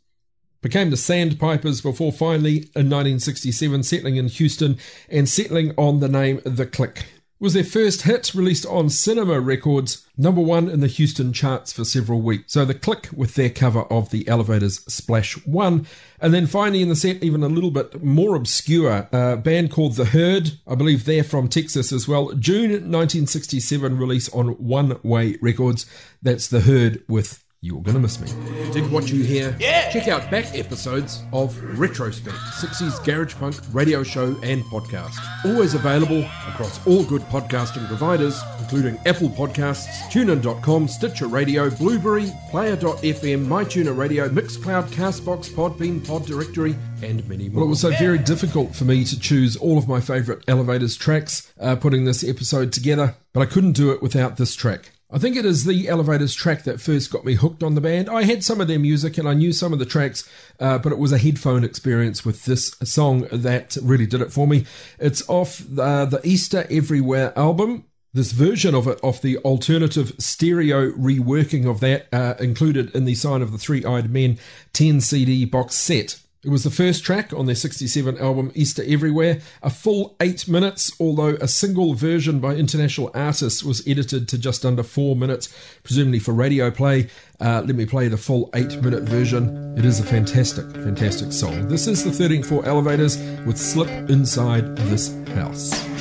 Became 0.61 0.91
the 0.91 0.95
Sandpipers 0.95 1.81
before 1.81 2.13
finally, 2.13 2.69
in 2.73 2.89
1967, 2.89 3.83
settling 3.83 4.15
in 4.15 4.29
Houston 4.29 4.77
and 5.09 5.27
settling 5.27 5.73
on 5.75 5.99
the 5.99 6.07
name 6.07 6.39
The 6.45 6.65
Clique. 6.65 7.03
Was 7.43 7.55
their 7.55 7.65
first 7.65 8.03
hit, 8.03 8.33
released 8.33 8.65
on 8.67 8.89
Cinema 8.89 9.37
Records, 9.41 10.07
number 10.17 10.39
one 10.39 10.69
in 10.69 10.79
the 10.79 10.87
Houston 10.87 11.33
charts 11.33 11.73
for 11.73 11.83
several 11.83 12.21
weeks. 12.21 12.53
So 12.53 12.63
the 12.63 12.73
Clique 12.73 13.09
with 13.13 13.35
their 13.35 13.49
cover 13.49 13.81
of 13.81 14.11
the 14.11 14.25
Elevators 14.29 14.79
Splash 14.85 15.33
One. 15.45 15.85
And 16.21 16.33
then 16.33 16.47
finally 16.47 16.81
in 16.81 16.87
the 16.87 16.95
set, 16.95 17.21
even 17.21 17.43
a 17.43 17.49
little 17.49 17.69
bit 17.69 18.01
more 18.01 18.35
obscure, 18.35 19.09
a 19.11 19.35
band 19.35 19.71
called 19.71 19.97
The 19.97 20.05
Herd. 20.05 20.53
I 20.65 20.75
believe 20.75 21.03
they're 21.03 21.21
from 21.21 21.49
Texas 21.49 21.91
as 21.91 22.07
well. 22.07 22.31
June 22.31 22.69
1967 22.69 23.97
release 23.97 24.29
on 24.29 24.51
One 24.51 24.97
Way 25.03 25.35
Records. 25.41 25.85
That's 26.21 26.47
The 26.47 26.61
Herd 26.61 27.03
with 27.09 27.42
You're 27.63 27.81
Gonna 27.81 27.99
Miss 27.99 28.19
Me. 28.19 28.27
Did 28.73 28.91
what 28.91 29.09
you 29.09 29.23
hear? 29.23 29.55
Yeah. 29.57 29.89
Check 29.89 30.09
out 30.09 30.29
back 30.29 30.53
episodes 30.53 31.23
of 31.31 31.57
Retrospect, 31.79 32.35
60s 32.35 33.01
Garage 33.05 33.35
Punk 33.35 33.55
radio 33.71 34.03
show 34.03 34.35
and 34.43 34.65
podcast. 34.65 35.15
Always 35.45 35.73
available 35.73 36.23
across 36.49 36.85
all 36.85 37.05
good 37.05 37.21
podcasting 37.21 37.87
providers, 37.87 38.41
including 38.59 38.99
Apple 39.05 39.29
Podcasts, 39.29 39.87
TuneIn.com, 40.11 40.89
Stitcher 40.89 41.27
Radio, 41.27 41.69
Blubrry, 41.69 42.33
Player.fm, 42.51 43.45
MyTuner 43.45 43.97
Radio, 43.97 44.27
Mixcloud, 44.27 44.89
Castbox, 44.89 45.49
Podbean, 45.49 46.05
Pod 46.05 46.25
Directory, 46.25 46.75
and 47.01 47.25
many 47.29 47.47
more. 47.47 47.61
Well, 47.61 47.67
it 47.67 47.69
was 47.69 47.79
so 47.79 47.91
very 47.91 48.17
difficult 48.17 48.75
for 48.75 48.83
me 48.83 49.05
to 49.05 49.17
choose 49.17 49.55
all 49.55 49.77
of 49.77 49.87
my 49.87 50.01
favourite 50.01 50.43
Elevators 50.49 50.97
tracks 50.97 51.53
uh, 51.61 51.77
putting 51.77 52.03
this 52.03 52.25
episode 52.25 52.73
together, 52.73 53.15
but 53.31 53.39
I 53.39 53.45
couldn't 53.45 53.71
do 53.71 53.89
it 53.91 54.01
without 54.01 54.35
this 54.35 54.53
track. 54.53 54.91
I 55.13 55.19
think 55.19 55.35
it 55.35 55.45
is 55.45 55.65
the 55.65 55.87
Elevators 55.87 56.33
track 56.33 56.63
that 56.63 56.81
first 56.81 57.11
got 57.11 57.23
me 57.23 57.35
hooked 57.35 57.61
on 57.61 57.75
the 57.75 57.81
band. 57.81 58.09
I 58.09 58.23
had 58.23 58.43
some 58.43 58.59
of 58.59 58.67
their 58.67 58.79
music 58.79 59.19
and 59.19 59.29
I 59.29 59.35
knew 59.35 59.53
some 59.53 59.71
of 59.71 59.77
the 59.77 59.85
tracks, 59.85 60.27
uh, 60.59 60.79
but 60.79 60.91
it 60.91 60.97
was 60.97 61.11
a 61.11 61.19
headphone 61.19 61.63
experience 61.63 62.25
with 62.25 62.45
this 62.45 62.75
song 62.83 63.27
that 63.31 63.77
really 63.83 64.07
did 64.07 64.21
it 64.21 64.33
for 64.33 64.47
me. 64.47 64.65
It's 64.97 65.23
off 65.29 65.61
uh, 65.77 66.05
the 66.05 66.19
Easter 66.23 66.65
Everywhere 66.67 67.31
album. 67.37 67.85
This 68.11 68.31
version 68.31 68.73
of 68.73 68.87
it, 68.87 68.99
off 69.03 69.21
the 69.21 69.37
alternative 69.39 70.13
stereo 70.17 70.89
reworking 70.91 71.69
of 71.69 71.79
that, 71.81 72.07
uh, 72.11 72.33
included 72.39 72.95
in 72.95 73.05
the 73.05 73.13
Sign 73.13 73.43
of 73.43 73.51
the 73.51 73.59
Three 73.59 73.85
Eyed 73.85 74.09
Men 74.09 74.39
10 74.73 74.99
CD 74.99 75.45
box 75.45 75.75
set. 75.75 76.19
It 76.43 76.49
was 76.49 76.65
the 76.65 76.69
first 76.69 77.05
track 77.05 77.31
on 77.31 77.45
their 77.45 77.55
67 77.55 78.17
album 78.17 78.51
Easter 78.53 78.83
Everywhere, 78.85 79.39
a 79.61 79.69
full 79.69 80.17
eight 80.19 80.45
minutes, 80.45 80.91
although 80.99 81.37
a 81.39 81.47
single 81.47 81.93
version 81.93 82.41
by 82.41 82.55
international 82.55 83.11
artists 83.13 83.63
was 83.63 83.81
edited 83.87 84.27
to 84.27 84.37
just 84.37 84.65
under 84.65 84.83
four 84.83 85.15
minutes, 85.15 85.47
presumably 85.83 86.19
for 86.19 86.33
radio 86.33 86.69
play. 86.69 87.07
Uh, 87.39 87.63
let 87.65 87.75
me 87.75 87.85
play 87.85 88.09
the 88.09 88.17
full 88.17 88.49
eight 88.55 88.81
minute 88.81 89.03
version. 89.03 89.77
It 89.77 89.85
is 89.85 90.01
a 90.01 90.03
fantastic, 90.03 90.69
fantastic 90.71 91.31
song. 91.31 91.69
This 91.69 91.87
is 91.87 92.03
the 92.03 92.09
13th 92.09 92.47
Floor 92.47 92.65
Elevators 92.65 93.17
with 93.45 93.57
Slip 93.57 94.09
Inside 94.09 94.75
This 94.77 95.15
House. 95.35 95.92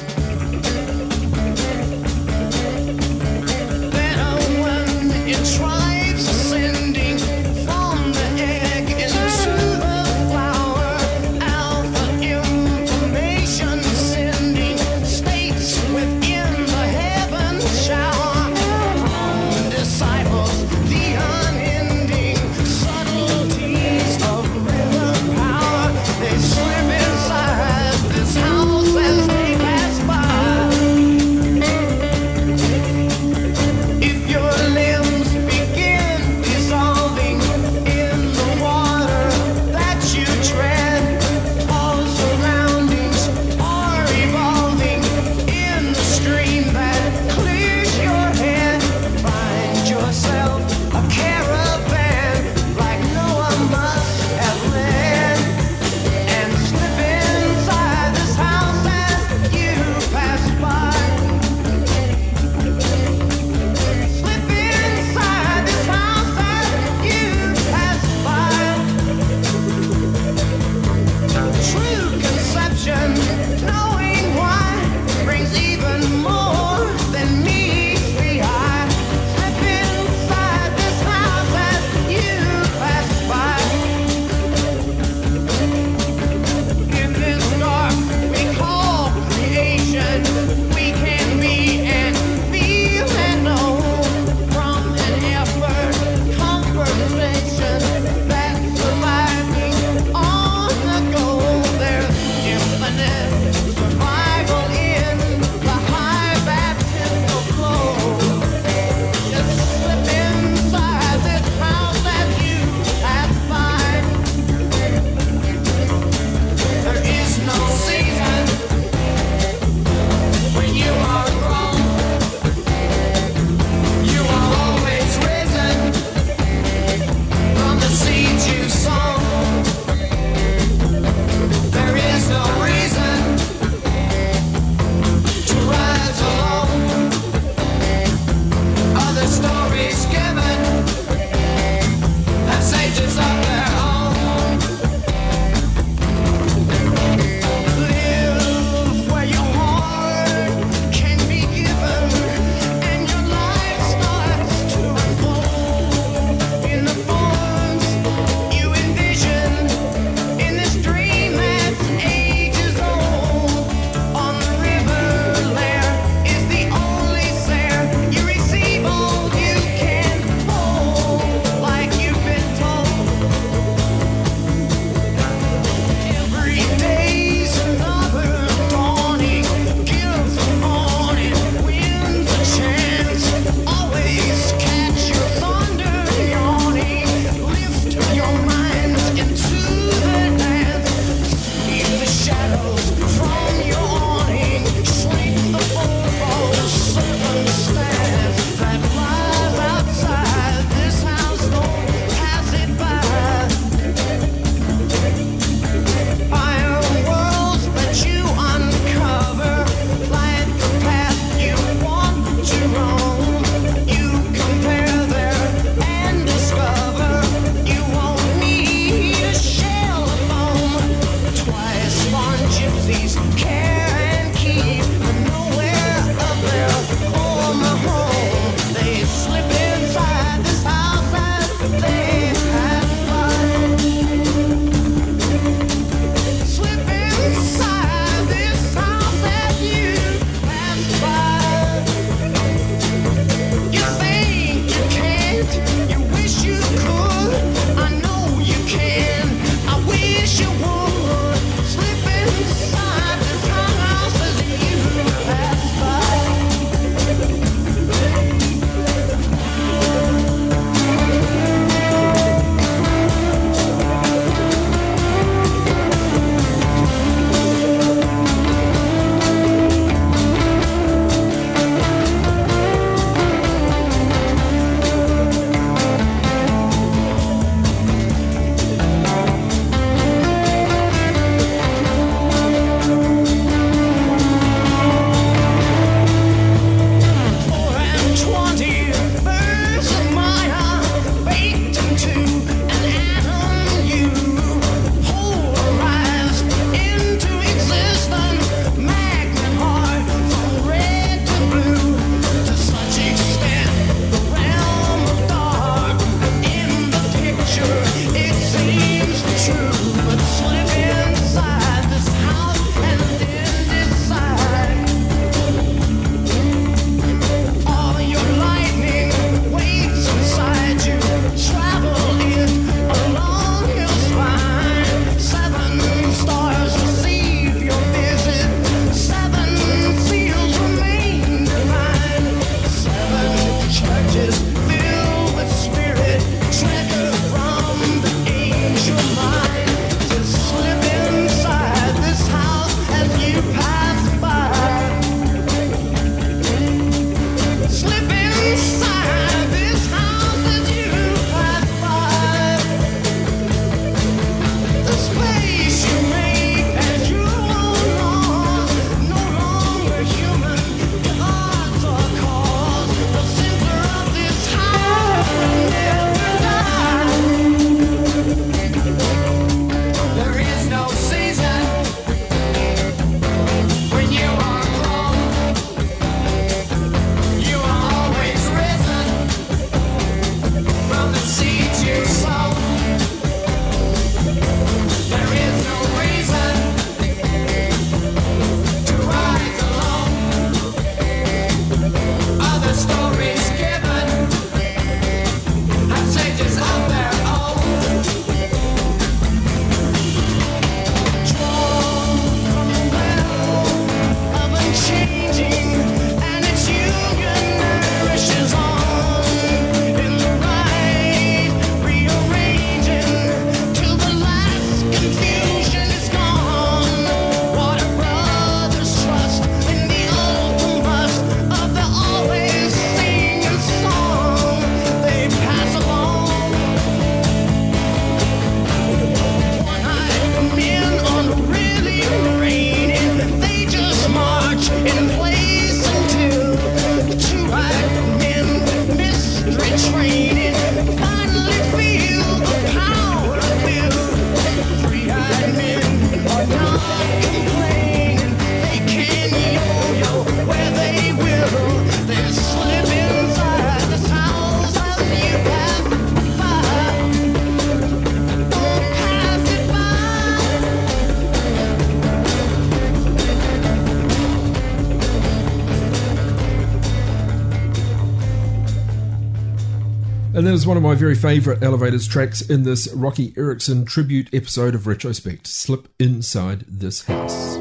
And 470.53 470.59
that 470.59 470.65
is 470.65 470.67
one 470.67 470.77
of 470.77 470.83
my 470.83 470.95
very 470.95 471.15
favourite 471.15 471.63
Elevators 471.63 472.07
tracks 472.07 472.43
in 472.43 472.63
this 472.63 472.93
Roky 472.93 473.33
Erickson 473.39 473.87
tribute 473.87 474.29
episode 474.35 474.75
of 474.75 474.87
Retrospect 474.87 475.47
Slip 475.47 475.89
Inside 475.99 476.67
This 476.69 477.07
House. 477.07 477.57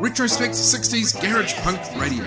Retrospect 0.00 0.54
60s 0.54 1.20
Garage 1.20 1.52
Punk 1.56 1.78
Radio. 2.00 2.24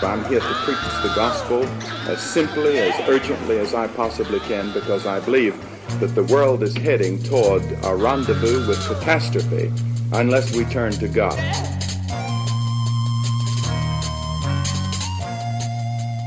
I'm 0.00 0.24
here 0.26 0.38
to 0.38 0.54
preach 0.62 0.78
the 1.02 1.12
gospel 1.16 1.64
as 2.08 2.22
simply, 2.22 2.78
as 2.78 3.08
urgently 3.08 3.58
as 3.58 3.74
I 3.74 3.88
possibly 3.88 4.38
can 4.38 4.72
because 4.72 5.06
I 5.06 5.18
believe 5.18 5.60
that 5.98 6.14
the 6.14 6.22
world 6.22 6.62
is 6.62 6.76
heading 6.76 7.20
toward 7.20 7.64
a 7.82 7.96
rendezvous 7.96 8.64
with 8.68 8.78
catastrophe 8.86 9.72
unless 10.12 10.54
we 10.54 10.64
turn 10.66 10.92
to 10.92 11.08
God. 11.08 11.36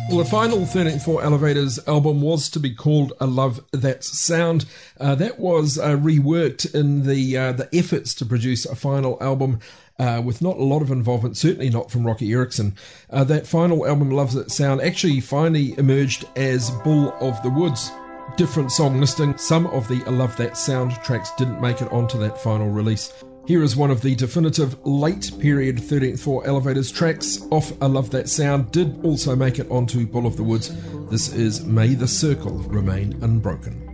Well, 0.09 0.17
the 0.17 0.25
final 0.25 0.61
13th 0.61 1.03
Floor 1.03 1.21
Elevators 1.21 1.77
album 1.87 2.19
was 2.19 2.49
to 2.49 2.59
be 2.59 2.73
called 2.73 3.13
A 3.21 3.27
Love 3.27 3.63
That 3.71 4.03
Sound." 4.03 4.65
Uh, 4.99 5.13
that 5.13 5.37
was 5.37 5.77
uh, 5.77 5.89
reworked 5.89 6.73
in 6.73 7.05
the 7.05 7.37
uh, 7.37 7.51
the 7.51 7.69
efforts 7.71 8.15
to 8.15 8.25
produce 8.25 8.65
a 8.65 8.75
final 8.75 9.19
album 9.21 9.59
uh, 9.99 10.19
with 10.25 10.41
not 10.41 10.57
a 10.57 10.63
lot 10.63 10.81
of 10.81 10.89
involvement, 10.89 11.37
certainly 11.37 11.69
not 11.69 11.91
from 11.91 12.07
Roky 12.07 12.31
Erickson. 12.31 12.75
Uh, 13.11 13.23
that 13.25 13.45
final 13.45 13.85
album, 13.85 14.09
"Loves 14.09 14.33
That 14.33 14.49
Sound," 14.49 14.81
actually 14.81 15.19
finally 15.19 15.77
emerged 15.77 16.25
as 16.35 16.71
"Bull 16.83 17.13
of 17.21 17.39
the 17.43 17.51
Woods." 17.51 17.91
Different 18.35 18.71
song 18.71 18.99
listing. 18.99 19.37
Some 19.37 19.67
of 19.67 19.87
the 19.87 20.03
"I 20.07 20.09
Love 20.09 20.35
That 20.37 20.57
Sound" 20.57 20.93
tracks 21.03 21.29
didn't 21.37 21.61
make 21.61 21.83
it 21.83 21.91
onto 21.91 22.17
that 22.17 22.41
final 22.41 22.69
release. 22.71 23.13
Here 23.49 23.63
is 23.63 23.75
one 23.75 23.89
of 23.89 24.03
the 24.03 24.13
definitive 24.13 24.77
late 24.85 25.31
period 25.39 25.77
13th 25.77 26.19
floor 26.19 26.45
elevators 26.45 26.91
tracks 26.91 27.41
off 27.49 27.73
I 27.81 27.87
Love 27.87 28.11
That 28.11 28.29
Sound, 28.29 28.71
did 28.71 29.03
also 29.03 29.35
make 29.35 29.57
it 29.57 29.65
onto 29.71 30.05
Bull 30.05 30.27
of 30.27 30.37
the 30.37 30.43
Woods. 30.43 30.71
This 31.09 31.33
is 31.33 31.65
May 31.65 31.95
the 31.95 32.07
Circle 32.07 32.59
Remain 32.59 33.17
Unbroken. 33.23 33.89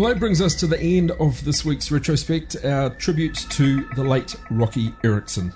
Well, 0.00 0.08
that 0.08 0.18
brings 0.18 0.40
us 0.40 0.54
to 0.54 0.66
the 0.66 0.80
end 0.80 1.10
of 1.10 1.44
this 1.44 1.62
week's 1.62 1.90
retrospect, 1.90 2.56
our 2.64 2.88
tribute 2.88 3.34
to 3.50 3.84
the 3.94 4.02
late 4.02 4.34
Roky 4.50 4.94
Erickson. 5.04 5.52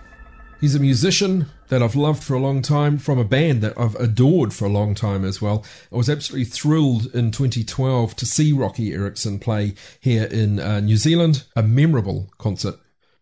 He's 0.61 0.74
a 0.74 0.80
musician 0.80 1.47
that 1.68 1.82
I've 1.82 1.97
loved 1.97 2.22
for 2.22 2.34
a 2.34 2.38
long 2.38 2.61
time 2.61 2.99
from 2.99 3.18
a 3.18 3.24
band 3.24 3.62
that 3.62 3.72
I've 3.78 3.95
adored 3.95 4.53
for 4.53 4.66
a 4.66 4.68
long 4.68 4.95
time 4.95 5.24
as 5.24 5.40
well. 5.40 5.64
I 5.90 5.97
was 5.97 6.11
absolutely 6.11 6.45
thrilled 6.45 7.07
in 7.14 7.30
2012 7.30 8.14
to 8.16 8.26
see 8.26 8.53
Roky 8.53 8.92
Erickson 8.92 9.38
play 9.38 9.76
here 9.99 10.24
in 10.24 10.61
uh, 10.61 10.80
New 10.80 10.99
Zealand, 10.99 11.45
a 11.57 11.62
memorable 11.62 12.28
concert. 12.36 12.74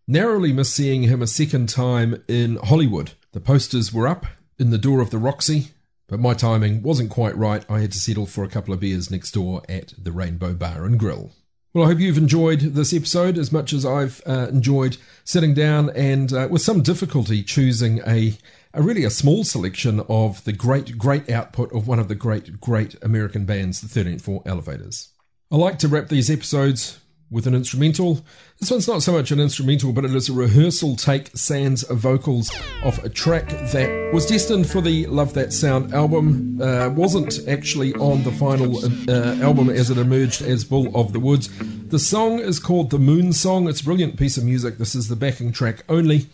Narrowly 0.08 0.52
missed 0.52 0.74
seeing 0.74 1.04
him 1.04 1.22
a 1.22 1.28
second 1.28 1.68
time 1.68 2.20
in 2.26 2.56
Hollywood. 2.56 3.12
The 3.30 3.40
posters 3.40 3.94
were 3.94 4.08
up 4.08 4.26
in 4.58 4.70
the 4.70 4.76
door 4.76 5.00
of 5.00 5.10
the 5.10 5.18
Roxy 5.18 5.68
but 6.08 6.20
my 6.20 6.34
timing 6.34 6.82
wasn't 6.82 7.10
quite 7.10 7.36
right. 7.36 7.64
I 7.68 7.80
had 7.80 7.92
to 7.92 7.98
settle 7.98 8.26
for 8.26 8.44
a 8.44 8.48
couple 8.48 8.74
of 8.74 8.80
beers 8.80 9.10
next 9.10 9.32
door 9.32 9.62
at 9.68 9.94
the 9.96 10.12
Rainbow 10.12 10.54
Bar 10.54 10.84
and 10.84 10.98
Grill. 10.98 11.32
Well, 11.74 11.84
I 11.84 11.88
hope 11.88 12.00
you've 12.00 12.18
enjoyed 12.18 12.60
this 12.60 12.92
episode 12.92 13.38
as 13.38 13.50
much 13.50 13.72
as 13.72 13.86
I've 13.86 14.20
uh, 14.26 14.48
enjoyed 14.48 14.98
sitting 15.24 15.54
down 15.54 15.88
and 15.96 16.30
uh, 16.30 16.48
with 16.50 16.60
some 16.60 16.82
difficulty 16.82 17.42
choosing 17.42 18.00
a, 18.06 18.34
a 18.74 18.82
really 18.82 19.04
a 19.04 19.10
small 19.10 19.42
selection 19.42 20.00
of 20.06 20.44
the 20.44 20.52
great, 20.52 20.98
great 20.98 21.30
output 21.30 21.72
of 21.72 21.88
one 21.88 21.98
of 21.98 22.08
the 22.08 22.14
great, 22.14 22.60
great 22.60 23.02
American 23.02 23.46
bands, 23.46 23.80
the 23.80 24.04
13th 24.04 24.20
Floor 24.20 24.42
Elevators. 24.44 25.08
I 25.50 25.56
like 25.56 25.78
to 25.78 25.88
wrap 25.88 26.08
these 26.08 26.30
episodes 26.30 26.98
with 27.32 27.46
an 27.46 27.54
instrumental. 27.54 28.20
This 28.60 28.70
one's 28.70 28.86
not 28.86 29.02
so 29.02 29.12
much 29.12 29.30
an 29.30 29.40
instrumental, 29.40 29.92
but 29.92 30.04
it 30.04 30.14
is 30.14 30.28
a 30.28 30.32
rehearsal 30.34 30.94
take 30.96 31.30
sans 31.34 31.82
vocals 31.84 32.52
of 32.84 33.02
a 33.02 33.08
track 33.08 33.48
that 33.48 34.10
was 34.12 34.26
destined 34.26 34.68
for 34.68 34.82
the 34.82 35.06
Love 35.06 35.32
That 35.34 35.52
Sound 35.52 35.94
album. 35.94 36.60
Uh, 36.60 36.90
wasn't 36.90 37.40
actually 37.48 37.94
on 37.94 38.22
the 38.22 38.32
final 38.32 38.76
uh, 39.10 39.42
album 39.42 39.70
as 39.70 39.90
it 39.90 39.96
emerged 39.96 40.42
as 40.42 40.62
Bull 40.62 40.94
of 40.94 41.12
the 41.12 41.20
Woods. 41.20 41.48
The 41.88 41.98
song 41.98 42.38
is 42.38 42.58
called 42.58 42.90
The 42.90 42.98
Moon 42.98 43.32
Song. 43.32 43.68
It's 43.68 43.80
a 43.80 43.84
brilliant 43.84 44.18
piece 44.18 44.36
of 44.36 44.44
music. 44.44 44.76
This 44.78 44.94
is 44.94 45.08
the 45.08 45.16
backing 45.16 45.52
track 45.52 45.84
only. 45.88 46.26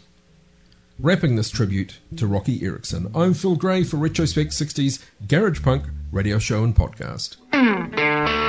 Wrapping 0.99 1.37
this 1.37 1.49
tribute 1.49 2.01
to 2.17 2.27
Roky 2.27 2.65
Erickson. 2.65 3.09
I'm 3.15 3.33
Phil 3.33 3.55
Gray 3.55 3.85
for 3.85 3.99
Retrospect 3.99 4.51
60s 4.51 5.05
Garage 5.29 5.63
Punk 5.63 5.85
radio 6.11 6.41
show 6.41 6.65
and 6.65 6.75
podcast. 6.75 7.37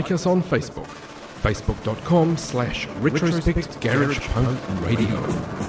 Like 0.00 0.12
us 0.12 0.24
on 0.24 0.42
Facebook, 0.42 0.88
facebook.com 1.42 2.38
slash 2.38 2.86
retrospect 3.02 3.82
garage 3.82 4.18
punk 4.28 4.58
radio. 4.80 5.59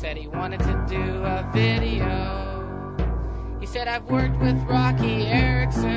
Said 0.00 0.16
he 0.16 0.28
wanted 0.28 0.60
to 0.60 0.86
do 0.88 1.02
a 1.24 1.46
video. 1.52 2.08
He 3.60 3.66
said, 3.66 3.86
I've 3.86 4.04
worked 4.04 4.40
with 4.40 4.56
Roky 4.62 5.26
Erickson. 5.26 5.90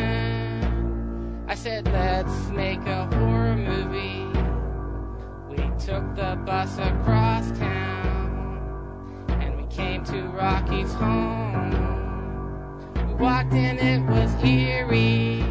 I 1.47 1.55
said, 1.55 1.85
let's 1.85 2.49
make 2.49 2.81
a 2.81 3.05
horror 3.15 3.55
movie. 3.55 4.25
We 5.47 5.55
took 5.79 6.03
the 6.17 6.37
bus 6.45 6.77
across 6.79 7.49
town 7.57 9.25
and 9.41 9.55
we 9.55 9.63
came 9.67 10.03
to 10.03 10.23
Roky's 10.23 10.91
home. 10.95 11.71
We 13.07 13.13
walked 13.13 13.53
in, 13.53 13.79
it 13.79 14.01
was 14.01 14.29
eerie. 14.43 15.45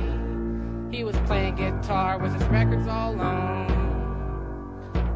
He 0.95 1.05
was 1.05 1.17
playing 1.25 1.55
guitar 1.55 2.19
with 2.19 2.35
his 2.35 2.45
records 2.51 2.87
all 2.87 3.15
alone. 3.15 3.71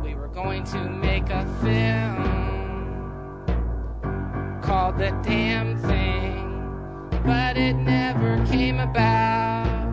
We 0.02 0.14
were 0.14 0.28
going 0.28 0.64
to 0.64 0.88
make 0.88 1.28
a 1.28 1.44
film 1.60 2.55
called 4.66 4.98
The 4.98 5.10
Damn 5.22 5.78
Thing 5.78 6.36
but 7.26 7.56
it 7.56 7.74
never 7.74 8.44
came 8.46 8.78
about. 8.78 9.90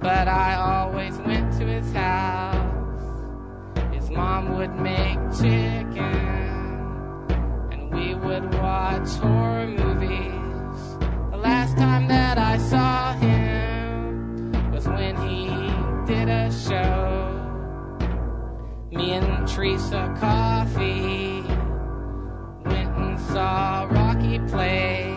But 0.00 0.28
I 0.28 0.54
always 0.54 1.18
went 1.18 1.52
to 1.58 1.66
his 1.66 1.92
house. 1.92 3.02
His 3.92 4.08
mom 4.10 4.56
would 4.56 4.74
make 4.76 5.18
chicken, 5.32 6.14
and 7.72 7.92
we 7.92 8.14
would 8.14 8.54
watch 8.54 9.08
horror 9.16 9.66
movies. 9.66 10.80
The 11.32 11.38
last 11.38 11.76
time 11.76 12.06
that 12.08 12.38
I 12.38 12.58
saw 12.58 13.14
him 13.14 14.70
was 14.70 14.86
when 14.86 15.16
he 15.28 15.48
did 16.06 16.28
a 16.28 16.52
show. 16.52 17.30
Me 18.92 19.12
and 19.12 19.48
Teresa 19.48 20.14
Coffee 20.20 21.33
saw 23.32 23.84
Roky 23.90 24.38
play. 24.50 25.16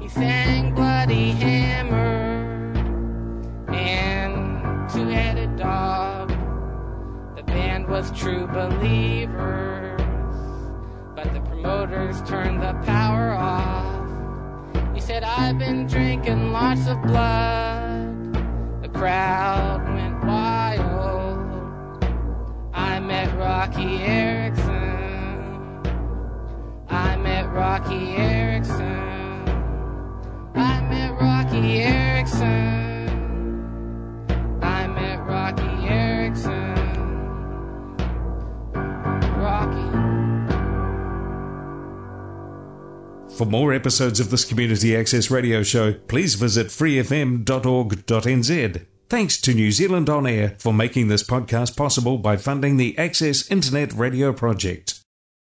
He 0.00 0.08
sang 0.08 0.74
Bloody 0.74 1.30
Hammer 1.32 2.36
and 3.68 4.88
Two 4.90 5.08
Headed 5.08 5.56
Dog. 5.56 6.28
The 7.36 7.42
band 7.42 7.88
was 7.88 8.10
true 8.12 8.46
believers, 8.46 10.00
but 11.14 11.32
the 11.32 11.40
promoters 11.40 12.22
turned 12.22 12.62
the 12.62 12.74
power 12.84 13.32
off. 13.32 14.06
He 14.94 15.00
said, 15.00 15.22
I've 15.22 15.58
been 15.58 15.86
drinking 15.86 16.52
lots 16.52 16.86
of 16.86 17.00
blood. 17.02 18.34
The 18.82 18.88
crowd 18.88 19.84
went 19.94 20.24
wild. 20.24 22.04
I 22.72 23.00
met 23.00 23.28
Roky 23.36 24.02
Erickson. 24.02 24.67
I 27.48 27.80
met 27.80 27.88
Roky 27.88 28.16
Erickson. 28.16 28.84
I 30.54 30.80
met 30.88 31.12
Roky 31.20 31.80
Erickson. 31.80 32.48
I 34.62 34.86
met 34.86 35.18
Roky 35.26 35.88
Erickson. 35.88 36.74
Rocky. 39.38 39.88
For 43.36 43.46
more 43.46 43.72
episodes 43.72 44.20
of 44.20 44.30
this 44.30 44.44
Community 44.44 44.96
Access 44.96 45.30
Radio 45.30 45.62
Show, 45.62 45.94
please 45.94 46.34
visit 46.34 46.66
freefm.org.nz. 46.68 47.46
Thanks 49.08 49.40
to 49.40 49.54
New 49.54 49.72
Zealand 49.72 50.10
On 50.10 50.26
Air 50.26 50.54
for 50.58 50.74
making 50.74 51.08
this 51.08 51.22
podcast 51.22 51.76
possible 51.76 52.18
by 52.18 52.36
funding 52.36 52.76
the 52.76 52.98
Access 52.98 53.50
Internet 53.50 53.94
Radio 53.94 54.34
Project. 54.34 54.97